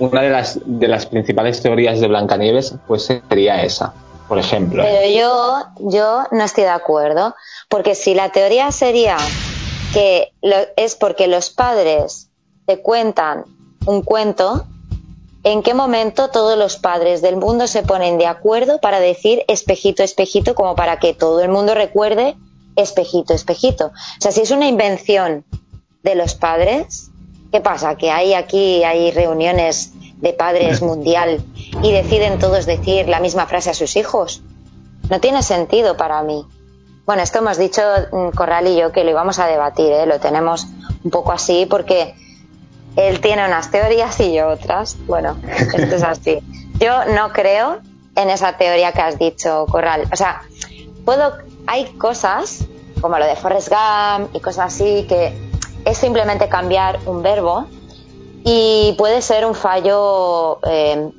[0.00, 3.92] una de las, de las principales teorías de Blancanieves, pues sería esa,
[4.26, 4.82] por ejemplo.
[4.82, 7.34] Pero yo, yo no estoy de acuerdo,
[7.68, 9.16] porque si la teoría sería
[9.92, 12.30] que lo, es porque los padres
[12.66, 13.44] te cuentan
[13.86, 14.66] un cuento,
[15.42, 20.02] ¿En qué momento todos los padres del mundo se ponen de acuerdo para decir espejito,
[20.02, 22.36] espejito, como para que todo el mundo recuerde
[22.76, 23.86] espejito, espejito?
[23.86, 25.46] O sea, si es una invención
[26.02, 27.10] de los padres,
[27.50, 27.96] ¿qué pasa?
[27.96, 31.42] Que hay aquí, hay reuniones de padres mundial
[31.82, 34.42] y deciden todos decir la misma frase a sus hijos.
[35.08, 36.44] No tiene sentido para mí.
[37.06, 37.82] Bueno, esto hemos dicho
[38.12, 40.06] mm, Corral y yo que lo íbamos a debatir, ¿eh?
[40.06, 40.66] lo tenemos
[41.02, 42.14] un poco así porque
[42.96, 44.96] él tiene unas teorías y yo otras.
[45.06, 46.38] Bueno, esto es así.
[46.78, 47.78] Yo no creo
[48.16, 50.08] en esa teoría que has dicho, Corral.
[50.12, 50.42] O sea,
[51.04, 51.34] puedo,
[51.66, 52.66] hay cosas
[53.00, 55.32] como lo de Forrest Gump y cosas así que
[55.84, 57.66] es simplemente cambiar un verbo
[58.44, 61.10] y puede ser un fallo eh,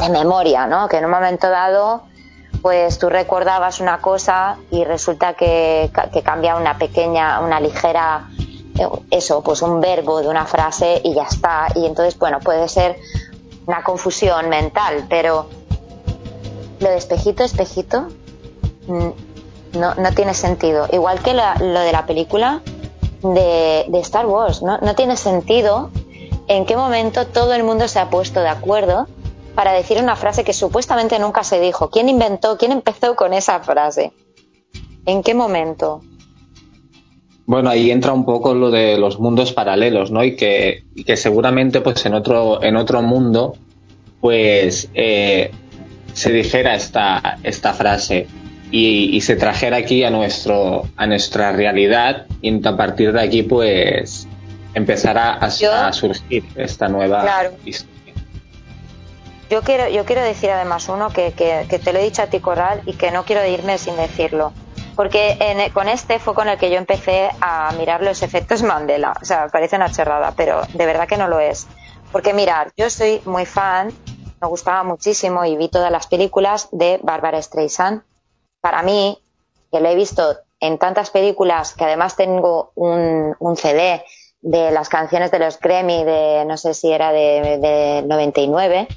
[0.00, 0.88] de memoria, ¿no?
[0.88, 2.04] Que en un momento dado,
[2.62, 8.28] pues tú recordabas una cosa y resulta que, que cambia una pequeña, una ligera
[8.78, 11.66] eh, eso, pues un verbo de una frase y ya está.
[11.74, 12.96] Y entonces, bueno, puede ser
[13.66, 15.48] una confusión mental, pero
[16.78, 18.08] lo de espejito, espejito,
[18.86, 20.86] mm, no, no tiene sentido.
[20.92, 22.62] Igual que lo de la película
[23.22, 24.78] de, de Star Wars, ¿no?
[24.78, 25.90] no tiene sentido
[26.48, 29.06] en qué momento todo el mundo se ha puesto de acuerdo
[29.54, 31.90] para decir una frase que supuestamente nunca se dijo.
[31.90, 34.12] ¿Quién inventó, quién empezó con esa frase?
[35.06, 36.02] ¿En qué momento?
[37.44, 40.22] Bueno, ahí entra un poco lo de los mundos paralelos, ¿no?
[40.24, 43.56] Y que, que seguramente, pues en otro, en otro mundo,
[44.20, 45.50] pues eh,
[46.12, 48.28] se dijera esta, esta frase
[48.70, 54.26] y, se trajera aquí a nuestro, a nuestra realidad y a partir de aquí, pues
[54.72, 57.92] empezará a, surgir esta nueva historia.
[59.52, 62.26] Yo quiero, yo quiero decir además uno que, que, que te lo he dicho a
[62.28, 64.52] ti, Coral, y que no quiero irme sin decirlo
[64.96, 69.14] porque con este fue con el que yo empecé a mirar los efectos Mandela.
[69.20, 71.66] O sea, parece una chorrada, pero de verdad que no lo es.
[72.10, 73.92] Porque mirar, yo soy muy fan,
[74.40, 78.02] me gustaba muchísimo y vi todas las películas de Barbara Streisand.
[78.60, 79.18] Para mí,
[79.70, 84.04] que lo he visto en tantas películas, que además tengo un, un CD
[84.42, 88.88] de las canciones de los Grammy de, no sé si era de, de 99,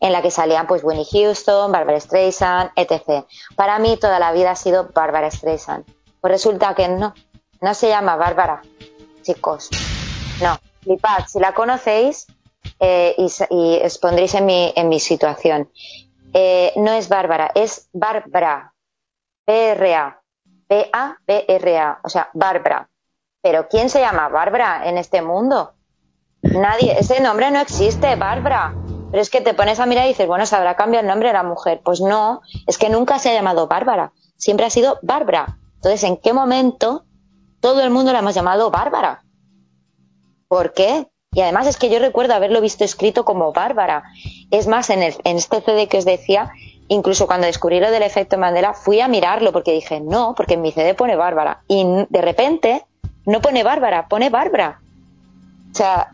[0.00, 3.26] en la que salían pues Winnie Houston, Barbara Streisand, etc.
[3.54, 5.84] Para mí toda la vida ha sido Barbara Streisand.
[6.20, 7.14] Pues resulta que no,
[7.60, 8.62] no se llama Bárbara,
[9.22, 9.68] chicos.
[10.42, 12.26] No, flipad, si la conocéis
[12.78, 14.46] eh, y, y, os pondréis en
[14.88, 15.70] mi, situación.
[16.32, 18.72] Eh, no es Bárbara, es Bárbara.
[19.46, 20.20] B-R-A.
[20.68, 22.00] B-A-B-R-A.
[22.02, 22.88] O sea, Bárbara.
[23.42, 25.72] Pero ¿quién se llama Bárbara en este mundo?
[26.42, 26.98] Nadie.
[26.98, 28.74] Ese nombre no existe, Bárbara.
[29.10, 31.28] Pero es que te pones a mirar y dices, bueno, se habrá cambiado el nombre
[31.28, 31.80] de la mujer.
[31.84, 34.12] Pues no, es que nunca se ha llamado Bárbara.
[34.36, 35.58] Siempre ha sido Bárbara.
[35.76, 37.04] Entonces, ¿en qué momento
[37.60, 39.24] todo el mundo la hemos llamado Bárbara?
[40.48, 41.08] ¿Por qué?
[41.32, 44.04] Y además es que yo recuerdo haberlo visto escrito como Bárbara.
[44.50, 46.52] Es más, en, el, en este CD que os decía,
[46.88, 50.62] incluso cuando descubrí lo del efecto Mandela, fui a mirarlo porque dije, no, porque en
[50.62, 51.62] mi CD pone Bárbara.
[51.68, 52.84] Y de repente
[53.26, 54.80] no pone Bárbara, pone Bárbara.
[55.72, 56.10] O sea,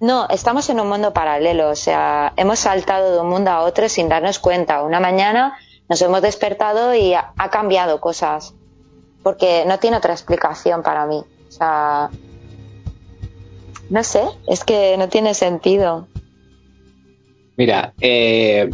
[0.00, 1.70] no, estamos en un mundo paralelo.
[1.70, 4.82] O sea, hemos saltado de un mundo a otro sin darnos cuenta.
[4.82, 5.56] Una mañana
[5.88, 8.54] nos hemos despertado y ha, cambiado cosas.
[9.22, 11.16] Porque no tiene otra explicación para mí.
[11.48, 12.10] O sea,
[13.90, 16.06] no sé, es que no tiene sentido.
[17.56, 18.68] Mira, eh,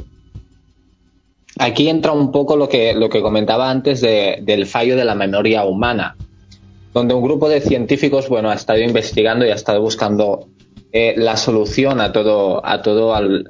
[1.58, 5.14] aquí entra un poco lo que, lo que comentaba antes de- del fallo de la
[5.14, 6.16] memoria humana,
[6.92, 10.48] donde un grupo de científicos, bueno, ha estado investigando y ha estado buscando
[10.92, 13.48] eh, la solución a todo, a todo al-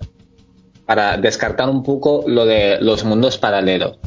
[0.87, 3.99] para descartar un poco lo de los mundos paralelos.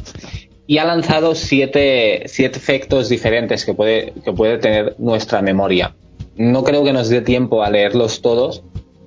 [0.68, 5.96] Y ha lanzado siete, siete efectos diferentes que puede, que puede tener nuestra memoria.
[6.36, 8.64] No creo que nos dé tiempo a leerlos todos,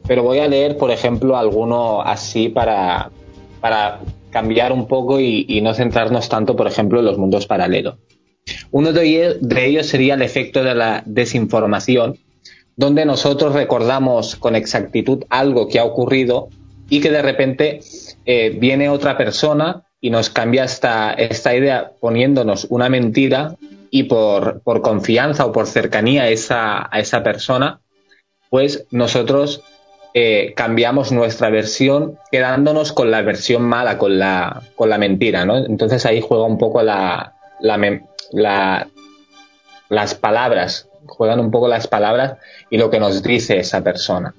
[0.06, 3.10] pero voy a leer, por ejemplo, alguno así para,
[3.60, 7.96] para cambiar un poco y, y no centrarnos tanto, por ejemplo, en los mundos paralelos.
[8.70, 12.16] Uno de ellos, de ellos sería el efecto de la desinformación,
[12.78, 16.48] donde nosotros recordamos con exactitud algo que ha ocurrido
[16.88, 17.80] y que de repente
[18.24, 23.56] eh, viene otra persona y nos cambia esta, esta idea poniéndonos una mentira
[23.90, 27.80] y por, por confianza o por cercanía a esa, esa persona,
[28.48, 29.62] pues nosotros
[30.14, 35.56] eh, cambiamos nuestra versión quedándonos con la versión mala, con la, con la mentira, ¿no?
[35.58, 38.00] Entonces ahí juega un poco la, la,
[38.32, 38.86] la-
[39.88, 42.36] las palabras, juegan un poco las palabras
[42.70, 44.34] y lo que nos dice esa persona.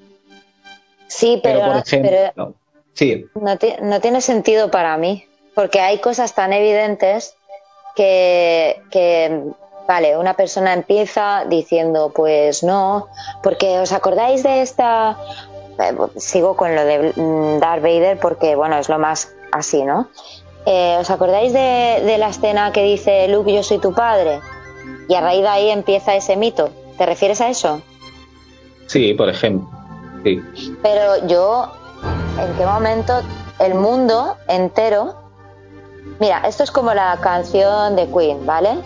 [1.07, 2.53] Sí, pero, Pero, por ejemplo, pero
[2.93, 7.35] sí, no, no tiene sentido para mí, porque hay cosas tan evidentes
[7.95, 9.41] que, que,
[9.87, 13.07] vale, una persona empieza diciendo, pues no,
[13.41, 15.17] porque os acordáis de esta,
[15.79, 17.13] eh, sigo con lo de
[17.59, 20.09] Darth Vader porque, bueno, es lo más así, ¿no?
[20.65, 24.39] Eh, ¿Os acordáis de, de la escena que dice Luke, yo soy tu padre?
[25.09, 26.69] Y a raíz de ahí empieza ese mito.
[26.97, 27.81] ¿Te refieres a eso?
[28.87, 29.67] sí, por ejemplo.
[30.23, 30.41] Sí.
[30.81, 31.71] Pero yo,
[32.39, 33.21] ¿en qué momento
[33.59, 35.15] el mundo entero...
[36.19, 38.79] Mira, esto es como la canción de Queen, ¿vale?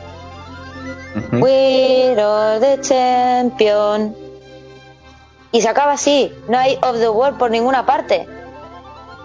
[1.16, 1.44] Ujú.
[1.44, 4.16] We are the champion.
[5.52, 6.32] Y se acaba así.
[6.48, 8.28] No hay of the world por ninguna parte.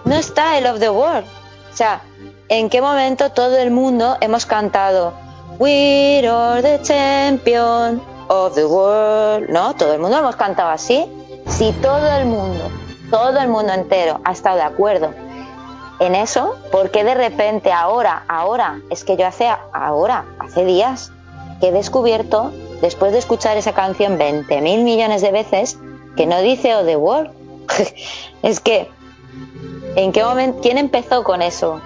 [0.05, 1.25] No está el of the world.
[1.71, 2.01] O sea,
[2.47, 5.13] ¿en qué momento todo el mundo hemos cantado
[5.59, 9.49] We are the champion of the world?
[9.49, 9.75] ¿No?
[9.75, 11.05] Todo el mundo hemos cantado así.
[11.47, 12.63] Si todo el mundo,
[13.11, 15.13] todo el mundo entero ha estado de acuerdo
[15.99, 21.11] en eso, ¿por qué de repente ahora, ahora, es que yo hace ahora, hace días,
[21.59, 25.77] que he descubierto, después de escuchar esa canción 20 mil millones de veces,
[26.15, 27.31] que no dice Oh the World?
[28.43, 28.89] es que,
[29.97, 31.81] ¿en qué momento, quién empezó con eso?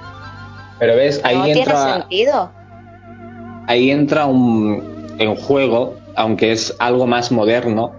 [0.78, 2.52] Pero ves, ahí no tiene entra, sentido.
[3.68, 7.92] Ahí entra un, en juego, aunque es algo más moderno,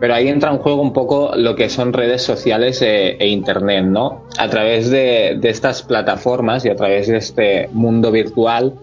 [0.00, 3.84] pero ahí entra en juego un poco lo que son redes sociales e, e internet,
[3.84, 4.24] ¿no?
[4.38, 8.74] A través de, de estas plataformas y a través de este mundo virtual,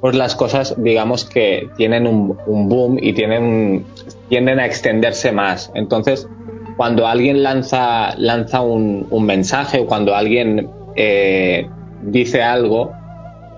[0.00, 2.36] pues las cosas, digamos que tienen un,
[2.68, 3.84] boom y tienen,
[4.28, 5.72] tienden a extenderse más.
[5.74, 6.28] Entonces,
[6.76, 11.68] cuando alguien lanza, lanza un, un mensaje o cuando alguien eh,
[12.02, 12.92] dice algo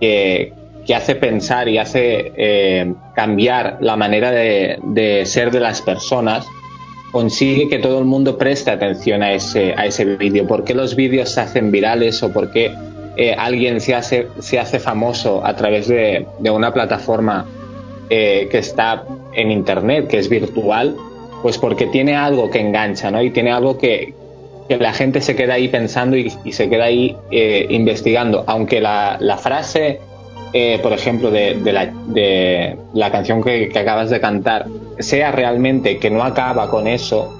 [0.00, 0.52] que,
[0.88, 6.46] que hace pensar y hace eh, cambiar la manera de, de ser de las personas,
[7.12, 10.46] consigue que todo el mundo preste atención a ese, a ese vídeo.
[10.46, 12.72] ¿Por qué los vídeos se hacen virales o por qué
[13.18, 17.44] eh, alguien se hace, se hace famoso a través de, de una plataforma
[18.08, 20.96] eh, que está en Internet, que es virtual?
[21.42, 23.22] Pues porque tiene algo que engancha, ¿no?
[23.22, 24.14] Y tiene algo que,
[24.70, 27.14] que la gente se queda ahí pensando y, se queda ahí
[27.68, 28.44] investigando.
[28.46, 30.00] Aunque la frase,
[30.52, 34.66] eh, por ejemplo, de, la, de la canción que, acabas de cantar,
[34.98, 37.34] sea realmente que no acaba con eso,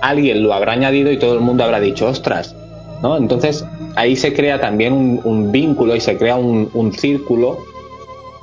[0.00, 2.56] alguien lo habrá añadido y todo el mundo habrá dicho, ostras,
[3.02, 3.16] ¿no?
[3.16, 7.58] Entonces ahí se crea también un, un vínculo y se crea un, un círculo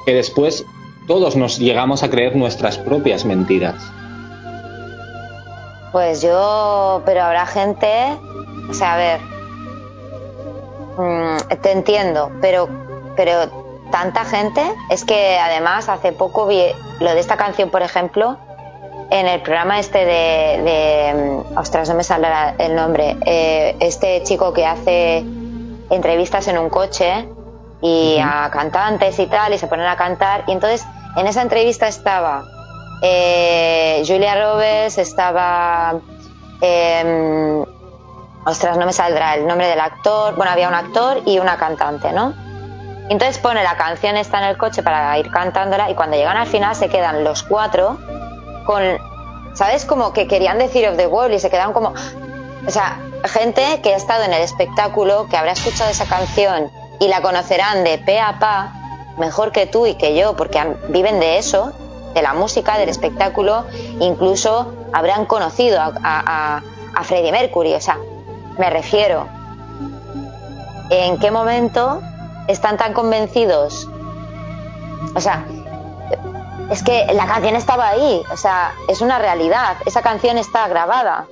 [0.06, 0.66] que después
[1.06, 3.76] todos nos llegamos a creer nuestras propias mentiras.
[5.92, 7.90] Pues yo, pero habrá gente,
[8.70, 9.20] o sea, a ver,
[10.98, 12.70] mm, te entiendo, pero,
[13.16, 16.64] pero tanta gente, es que además hace poco vi
[17.00, 18.38] lo de esta canción, por ejemplo,
[19.10, 24.24] en el programa este de, de mm, ostras, no me saldrá el nombre, eh, este
[24.24, 25.24] chico que hace
[25.90, 27.28] entrevistas en un coche
[27.82, 30.86] y a cantantes y tal, y se ponen a cantar, y entonces
[31.16, 32.44] en esa entrevista estaba
[33.02, 35.96] eh, Julia Roberts, estaba...
[36.62, 37.64] Eh,
[38.46, 42.12] ostras, no me saldrá el nombre del actor, bueno, había un actor y una cantante,
[42.14, 42.34] ¿no?
[43.10, 46.48] Entonces pone la canción esta en el coche para ir cantándola y cuando llegan al
[46.48, 47.98] final se quedan los cuatro
[48.66, 48.84] con,
[49.54, 49.86] ¿sabes?
[49.86, 51.94] Como que querían decir of the world y se quedan como,
[52.68, 57.08] o sea, gente que ha estado en el espectáculo, que habrá escuchado esa canción y
[57.08, 58.74] la conocerán de pe a pa
[59.18, 61.72] mejor que tú y que yo, porque viven de eso,
[62.14, 63.66] de la música, del espectáculo,
[64.00, 66.62] incluso habrán conocido a, a,
[66.94, 67.98] a Freddie Mercury, o sea,
[68.58, 69.28] me refiero,
[70.90, 72.02] ¿en qué momento
[72.48, 73.88] están tan convencidos?
[75.16, 75.46] O sea,
[76.70, 81.28] es que la canción estaba ahí, o sea, es una realidad, esa canción está grabada.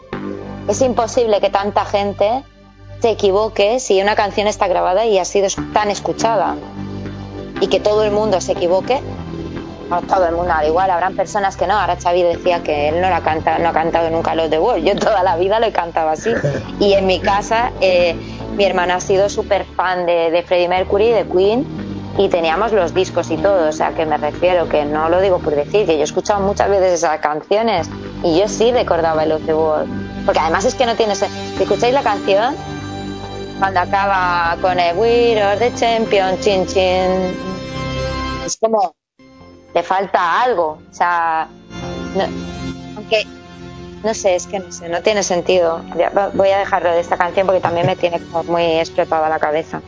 [0.68, 2.44] Es imposible que tanta gente
[3.02, 6.56] se equivoque si una canción está grabada y ha sido tan escuchada.
[7.62, 9.02] Y que todo el mundo se equivoque.
[9.90, 11.78] No todo el mundo, al igual, habrán personas que no.
[11.78, 14.84] Ahora Xavi decía que él no, la canta, no ha cantado nunca los de Wall.
[14.84, 16.32] Yo toda la vida lo he cantado así.
[16.80, 18.16] Y en mi casa, eh,
[18.56, 21.66] mi hermana ha sido súper fan de, de Freddie Mercury, de Queen,
[22.18, 25.40] y teníamos los discos y todo, o sea que me refiero que no lo digo
[25.40, 27.90] por decir, que yo he escuchado muchas veces esas canciones
[28.24, 31.26] y yo sí recordaba el of the World, porque además es que no tiene si
[31.60, 32.56] escucháis la canción
[33.60, 37.36] cuando acaba con el We are the champion, chin chin,
[38.46, 38.96] es como
[39.74, 41.50] le falta algo, o sea,
[42.96, 43.28] aunque
[44.06, 45.82] no sé, es que no sé, no tiene sentido.
[46.34, 49.82] Voy a dejarlo de esta canción porque también me tiene como muy explotada la cabeza.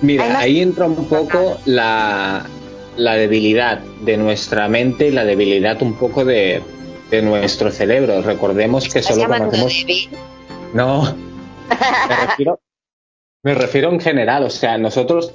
[0.00, 2.46] Mira, ahí entra un poco la,
[2.96, 6.62] la, debilidad de nuestra mente y la debilidad un poco de,
[7.10, 8.22] de nuestro cerebro.
[8.22, 9.72] Recordemos que solo conocemos.
[9.72, 10.10] Débil?
[10.72, 11.14] No,
[12.08, 12.60] me refiero,
[13.42, 15.32] me refiero en general, o sea, nosotros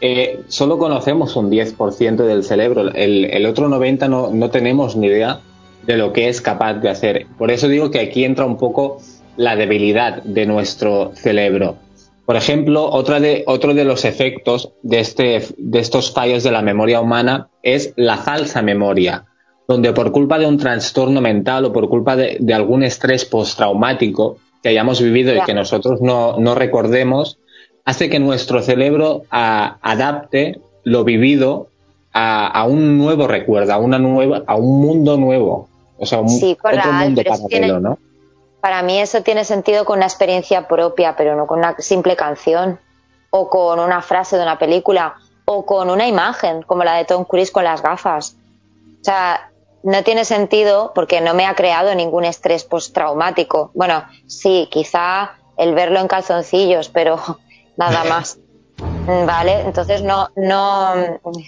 [0.00, 5.06] eh, solo conocemos un 10% del cerebro, el, el otro 90% no, no tenemos ni
[5.06, 5.40] idea
[5.86, 7.26] de lo que es capaz de hacer.
[7.38, 9.00] Por eso digo que aquí entra un poco
[9.36, 11.76] la debilidad de nuestro cerebro.
[12.26, 16.62] Por ejemplo, otra de, otro de los efectos de, este, de estos fallos de la
[16.62, 19.24] memoria humana es la falsa memoria,
[19.66, 24.38] donde por culpa de un trastorno mental o por culpa de, de algún estrés postraumático
[24.62, 27.38] que hayamos vivido y que nosotros no, no, recordemos,
[27.84, 31.68] hace que nuestro cerebro a, adapte lo vivido
[32.12, 35.68] a, a, un nuevo recuerdo, a, una nueva, a un mundo nuevo.
[36.02, 37.98] O sea, un, sí, otro mundo paralelo, tiene, ¿no?
[38.60, 42.80] Para mí eso tiene sentido con una experiencia propia, pero no con una simple canción
[43.30, 47.24] o con una frase de una película o con una imagen como la de Tom
[47.24, 48.36] Cruise con las gafas.
[49.00, 49.52] O sea,
[49.84, 53.70] no tiene sentido porque no me ha creado ningún estrés postraumático.
[53.74, 57.20] Bueno, sí, quizá el verlo en calzoncillos, pero
[57.76, 58.38] nada más.
[59.06, 60.94] Vale, entonces no, no,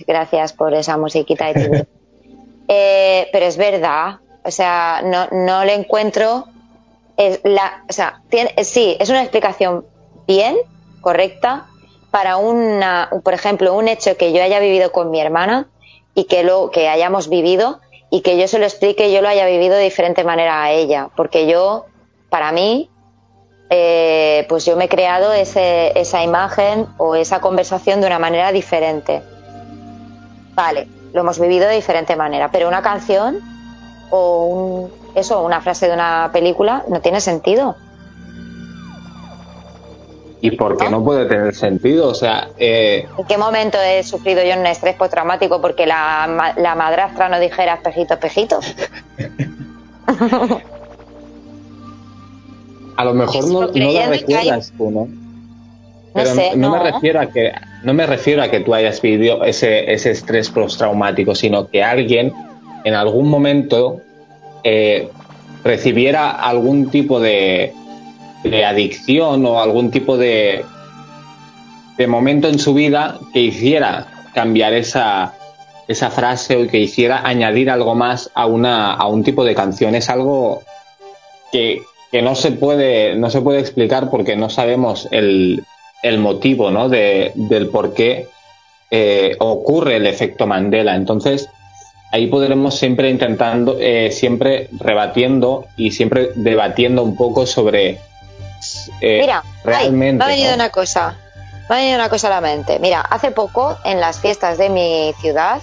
[0.07, 1.89] gracias por esa musiquita de.
[2.67, 6.47] Eh, pero es verdad, o sea, no, no le encuentro
[7.17, 9.85] es la, o sea, tiene, sí, es una explicación
[10.27, 10.57] bien,
[11.01, 11.67] correcta,
[12.11, 15.69] para una, por ejemplo, un hecho que yo haya vivido con mi hermana
[16.15, 17.81] y que lo que hayamos vivido
[18.11, 21.09] y que yo se lo explique yo lo haya vivido de diferente manera a ella,
[21.17, 21.87] porque yo,
[22.31, 22.91] para mí,
[23.71, 28.53] eh, pues yo me he creado ese, esa imagen o esa conversación de una manera
[28.53, 29.23] diferente.
[30.55, 33.41] Vale, lo hemos vivido de diferente manera, pero una canción
[34.11, 37.77] o un, eso, una frase de una película, no tiene sentido.
[40.41, 42.09] ¿Y por qué no, no puede tener sentido?
[42.09, 43.09] O sea, eh...
[43.17, 47.75] ¿en qué momento he sufrido yo un estrés postraumático porque la, la madrastra no dijera
[47.75, 48.61] espejito, espejito?
[52.97, 55.09] a lo mejor no, no lo recuerdas tú, ¿no?
[56.13, 57.53] Pero no, sé, no, no, me refiero a que
[57.83, 62.33] no me refiero a que tú hayas vivido ese, ese estrés postraumático, sino que alguien
[62.85, 64.01] en algún momento
[64.63, 65.09] eh,
[65.65, 67.73] recibiera algún tipo de,
[68.67, 70.65] adicción o algún tipo de,
[71.97, 75.35] de momento en su vida que hiciera cambiar esa,
[75.89, 79.95] esa frase o que hiciera añadir algo más a, una, a un tipo de canción.
[79.95, 80.63] Es algo
[81.51, 81.81] que,
[82.13, 85.65] que no, se puede, no se puede explicar porque no sabemos el,
[86.03, 86.91] el motivo ¿no?
[86.91, 88.29] de, del por qué
[88.91, 90.95] eh, ocurre el efecto Mandela.
[90.97, 91.49] Entonces,
[92.15, 97.99] ahí podremos siempre intentando, eh, siempre rebatiendo y siempre debatiendo un poco sobre
[99.01, 100.19] eh, Mira, realmente.
[100.19, 100.55] me ha venido ¿no?
[100.55, 101.17] una cosa.
[101.69, 102.79] Me ha venido una cosa a la mente.
[102.79, 105.61] Mira, hace poco en las fiestas de mi ciudad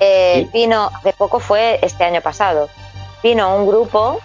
[0.00, 0.50] eh, Sí.
[0.52, 2.68] vino, hace poco fue este año pasado,
[3.22, 4.20] vino un grupo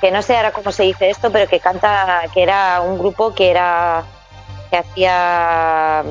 [0.00, 3.32] que no sé ahora cómo se dice esto, pero que canta, que era un grupo
[3.34, 4.04] que era
[4.70, 6.02] que hacía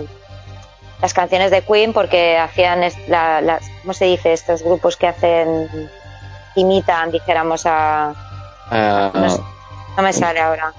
[1.01, 4.33] las canciones de Queen porque hacían la- las, ¿cómo se dice?
[4.33, 5.89] Estos grupos que hacen
[6.55, 8.13] imitan, dijéramos a
[8.73, 9.41] Ah, no, sé,
[9.97, 10.73] no me sale ahora.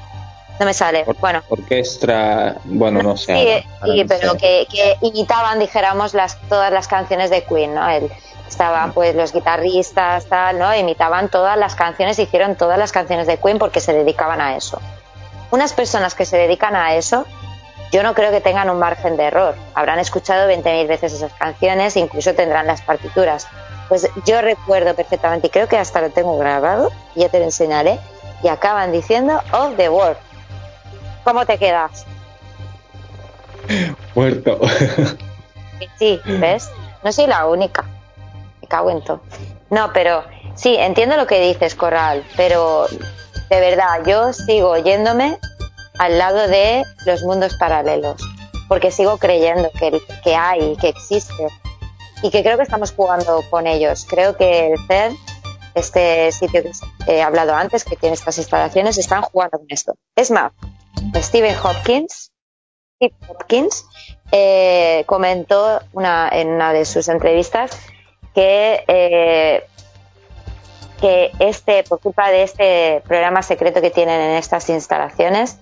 [0.59, 1.05] No me sale.
[1.07, 3.35] Or- Bueno, orquestra, bueno, no sé.
[3.35, 7.89] sí, ahora- pero que, que imitaban, dijéramos, las, todas las canciones de Queen, ¿no?
[7.89, 8.11] El-
[8.49, 10.75] estaban pues los guitarristas, tal, ¿no?
[10.75, 14.79] Imitaban todas las canciones, hicieron todas las canciones de Queen porque se dedicaban a eso.
[15.51, 17.27] Unas personas que se dedican a eso,
[17.93, 19.55] yo no creo que tengan un margen de error.
[19.75, 23.47] Habrán escuchado 20.000 veces esas canciones, incluso tendrán las partituras.
[23.89, 28.01] Pues yo recuerdo perfectamente, y creo que hasta lo tengo grabado, ya te lo enseñaré,
[28.43, 30.17] y acaban diciendo of the world.
[31.23, 32.07] ¿Cómo te quedas?
[34.15, 34.59] Muerto.
[35.99, 36.71] Sí, ¿ves?
[37.05, 37.85] No soy la única.
[38.61, 39.21] Me cago en todo.
[39.69, 40.25] No, pero
[40.55, 45.39] sí, entiendo lo que dices, Corral, pero de verdad, yo sigo yéndome
[45.99, 48.23] al lado de los mundos paralelos,
[48.69, 51.47] porque sigo creyendo que, hay, que existe,
[52.23, 54.07] y que creo que estamos jugando con ellos.
[54.09, 55.17] Creo que el CERN,
[55.75, 56.73] este sitio que
[57.17, 59.95] he hablado antes, que tiene estas instalaciones, están jugando con esto.
[60.17, 60.53] Es más,
[61.17, 62.31] Stephen Hopkins,
[63.29, 63.85] Hopkins
[64.31, 67.77] eh, comentó una, en una de sus entrevistas
[68.35, 69.65] que, eh,
[71.01, 75.59] que este, por culpa de este programa secreto que tienen en estas instalaciones,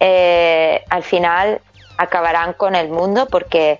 [0.00, 1.60] eh, al final
[1.96, 3.78] acabarán con el mundo porque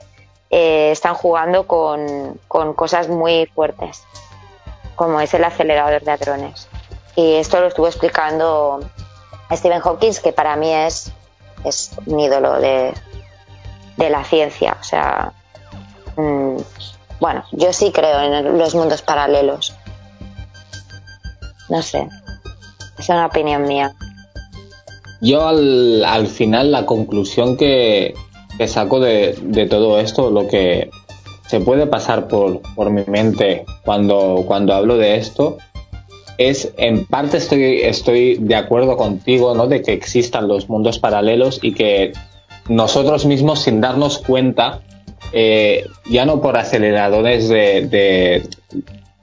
[0.50, 4.02] eh, están jugando con, con cosas muy fuertes,
[4.96, 6.68] como es el acelerador de hadrones.
[7.16, 8.80] Y esto lo estuvo explicando
[9.52, 11.12] Stephen Hawking, que para mí es,
[11.64, 12.94] es un ídolo de,
[13.96, 14.76] de la ciencia.
[14.80, 15.32] O sea,
[16.16, 16.56] mm,
[17.20, 19.74] bueno, yo sí creo en los mundos paralelos.
[21.68, 22.08] No sé,
[22.98, 23.92] es una opinión mía.
[25.20, 28.14] Yo al, al final la conclusión que,
[28.56, 30.90] que saco de, de todo esto, lo que
[31.48, 35.58] se puede pasar por, por mi mente cuando, cuando hablo de esto,
[36.36, 39.66] es en parte estoy, estoy de acuerdo contigo, ¿no?
[39.66, 42.12] De que existan los mundos paralelos y que
[42.68, 44.82] nosotros mismos sin darnos cuenta,
[45.32, 48.48] eh, ya no por aceleradores de, de-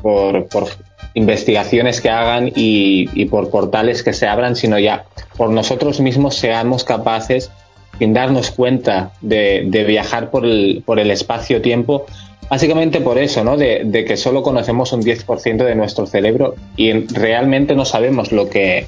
[0.01, 0.67] por, por
[1.15, 5.05] investigaciones que hagan y, por portales que se abran, sino ya
[5.37, 7.49] por nosotros mismos seamos capaces,
[7.97, 12.05] sin darnos cuenta, de, de viajar por el, por el espacio-tiempo,
[12.49, 13.55] básicamente por eso, ¿no?
[13.57, 18.49] De, de que solo conocemos un 10% de nuestro cerebro y realmente no sabemos lo
[18.49, 18.87] que,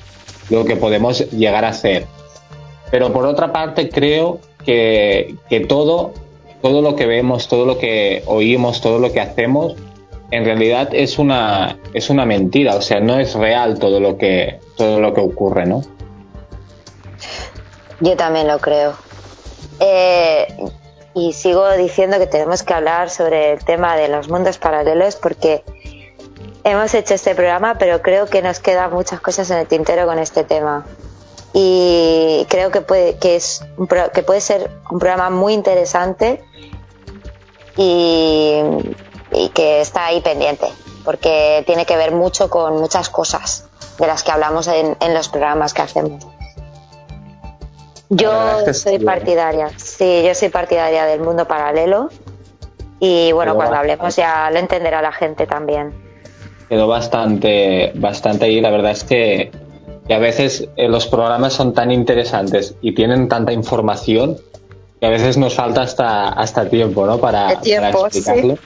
[0.50, 2.06] lo que podemos llegar a hacer.
[2.92, 6.14] Pero por otra parte, creo que, que todo,
[6.62, 9.76] todo lo que vemos, todo lo que oímos, todo lo que hacemos,
[10.32, 12.76] en realidad es una, es una mentira.
[12.76, 15.82] O sea, no es real todo lo que, todo lo que ocurre, ¿no?
[18.00, 18.94] Yo también lo creo.
[19.80, 20.48] Eh,
[21.14, 25.64] y sigo diciendo que tenemos que hablar sobre el tema de los mundos paralelos porque
[26.64, 30.20] hemos hecho este programa, pero creo que nos quedan muchas cosas en el tintero con
[30.20, 30.86] este tema.
[31.54, 36.44] Y creo que puede, que es un pro- que puede ser un programa muy interesante
[37.78, 38.60] y,
[39.40, 40.68] y que está ahí pendiente,
[41.04, 43.68] porque tiene que ver mucho con muchas cosas
[44.00, 46.26] de las que hablamos en, en los programas que hacemos.
[48.10, 49.00] Yo soy ¿eh?
[49.00, 52.10] partidaria, sí, yo soy partidaria del mundo paralelo
[53.00, 55.94] y bueno, cuando hablemos ya lo entenderá la gente también.
[56.70, 58.62] Quedó bastante, bastante ahí.
[58.62, 59.52] La verdad es que,
[60.08, 64.38] que a veces eh, los programas son tan interesantes y tienen tanta información
[65.00, 67.20] que a veces nos falta hasta, hasta tiempo, ¿no?
[67.20, 68.58] Para, El tiempo, para explicarlo.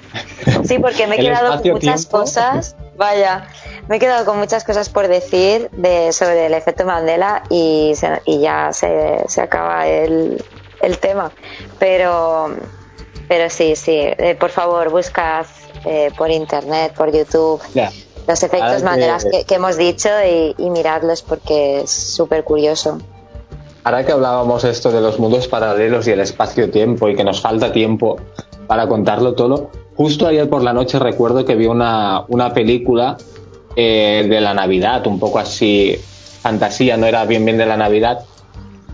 [0.63, 3.47] Sí, porque me he quedado con muchas cosas, vaya,
[3.89, 8.21] me he quedado con muchas cosas por decir de, sobre el efecto Mandela y, se-
[8.25, 10.43] y ya se, se acaba el,
[10.81, 11.31] el tema.
[11.79, 12.55] Pero,
[13.27, 15.45] pero sí, sí, eh, por favor, buscad
[15.85, 17.61] eh, por internet, por YouTube,
[18.27, 22.99] los efectos Mandela que, que hemos dicho y, y miradlos porque es súper curioso.
[23.83, 27.71] Ahora que hablábamos esto de los mundos paralelos y el espacio-tiempo y que nos falta
[27.71, 28.17] tiempo
[28.67, 33.17] para contarlo todo, justo ayer por la noche recuerdo que vi una, una película
[33.75, 35.95] eh, de la Navidad, un poco así
[36.41, 38.19] fantasía, no era bien bien de la Navidad,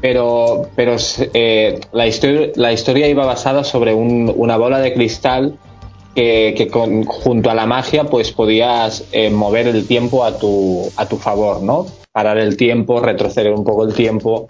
[0.01, 0.95] pero, pero
[1.33, 5.57] eh, la, historia, la historia iba basada sobre un- una bola de cristal
[6.15, 6.69] que,
[7.05, 11.61] junto a la magia pues podías eh, mover el tiempo a tu, a tu favor,
[11.61, 11.85] ¿no?
[12.11, 14.47] Parar el tiempo, retroceder un poco el tiempo.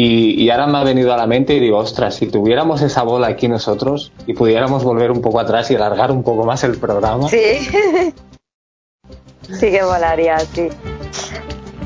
[0.00, 3.02] Y, y, ahora me ha venido a la mente y digo, ostras, si tuviéramos esa
[3.02, 6.78] bola aquí nosotros y pudiéramos volver un poco atrás y alargar un poco más el
[6.78, 7.28] programa.
[7.28, 7.68] Sí,
[9.42, 10.68] sí que volaría, sí.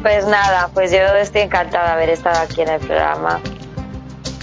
[0.02, 3.40] Pues nada, pues yo estoy encantada de haber estado aquí en el programa.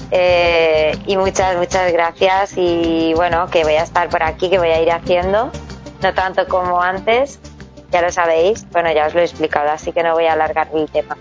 [0.09, 2.53] Eh, y muchas, muchas gracias.
[2.57, 5.51] Y bueno, que voy a estar por aquí, que voy a ir haciendo,
[6.01, 7.39] no tanto como antes,
[7.91, 8.67] ya lo sabéis.
[8.71, 11.15] Bueno, ya os lo he explicado, así que no voy a alargar el tema.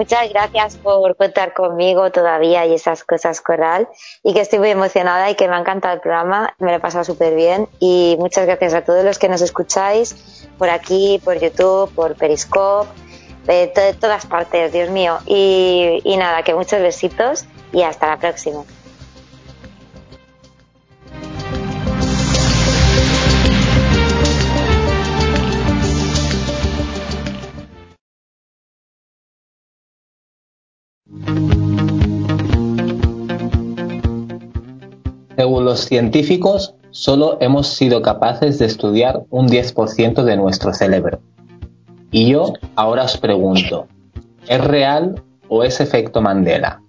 [0.00, 3.86] Muchas gracias por contar conmigo todavía y esas cosas, Coral.
[4.22, 6.80] Y que estoy muy emocionada y que me ha encantado el programa, me lo he
[6.80, 7.68] pasado súper bien.
[7.80, 12.88] Y muchas gracias a todos los que nos escucháis por aquí, por YouTube, por Periscope,
[13.44, 15.18] de, todas partes, Dios mío.
[15.26, 18.64] Y, y nada, que muchos besitos y hasta la próxima.
[35.36, 41.20] Según los científicos, solo hemos sido capaces de estudiar un 10% de nuestro cerebro.
[42.12, 43.86] Y yo ahora os pregunto,
[44.46, 46.82] ¿es real o es efecto Mandela?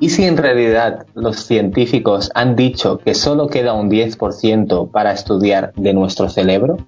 [0.00, 5.72] ¿Y si en realidad los científicos han dicho que solo queda un 10% para estudiar
[5.76, 6.78] de nuestro cerebro?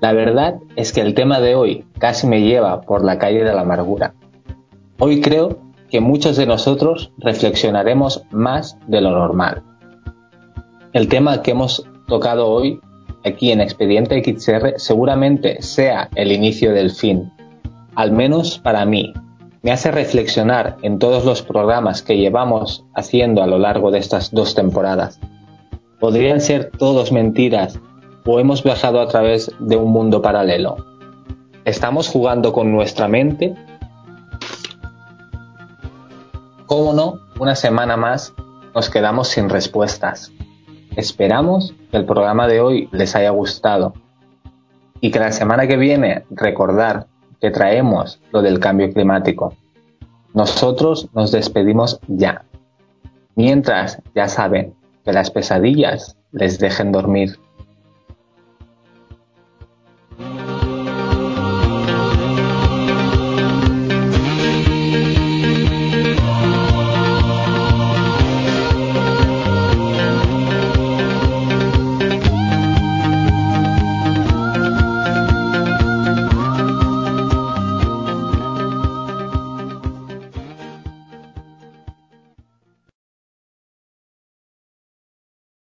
[0.00, 3.52] La verdad es que el tema de hoy casi me lleva por la calle de
[3.52, 4.14] la amargura.
[4.98, 9.62] Hoy creo que muchos de nosotros reflexionaremos más de lo normal.
[10.92, 12.80] El tema que hemos tocado hoy
[13.24, 17.30] aquí en Expediente XR seguramente sea el inicio del fin,
[17.96, 19.14] al menos para mí,
[19.62, 24.30] me hace reflexionar en todos los programas que llevamos haciendo a lo largo de estas
[24.32, 25.18] dos temporadas.
[25.98, 27.80] ¿Podrían ser todos mentiras
[28.24, 30.76] o hemos viajado a través de un mundo paralelo?
[31.64, 33.56] ¿Estamos jugando con nuestra mente?
[36.66, 37.20] ¿Cómo no?
[37.38, 38.34] Una semana más
[38.74, 40.32] nos quedamos sin respuestas.
[40.96, 43.94] Esperamos que el programa de hoy les haya gustado
[45.00, 47.06] y que la semana que viene recordar
[47.40, 49.54] que traemos lo del cambio climático.
[50.34, 52.44] Nosotros nos despedimos ya.
[53.36, 57.38] Mientras, ya saben, que las pesadillas les dejen dormir.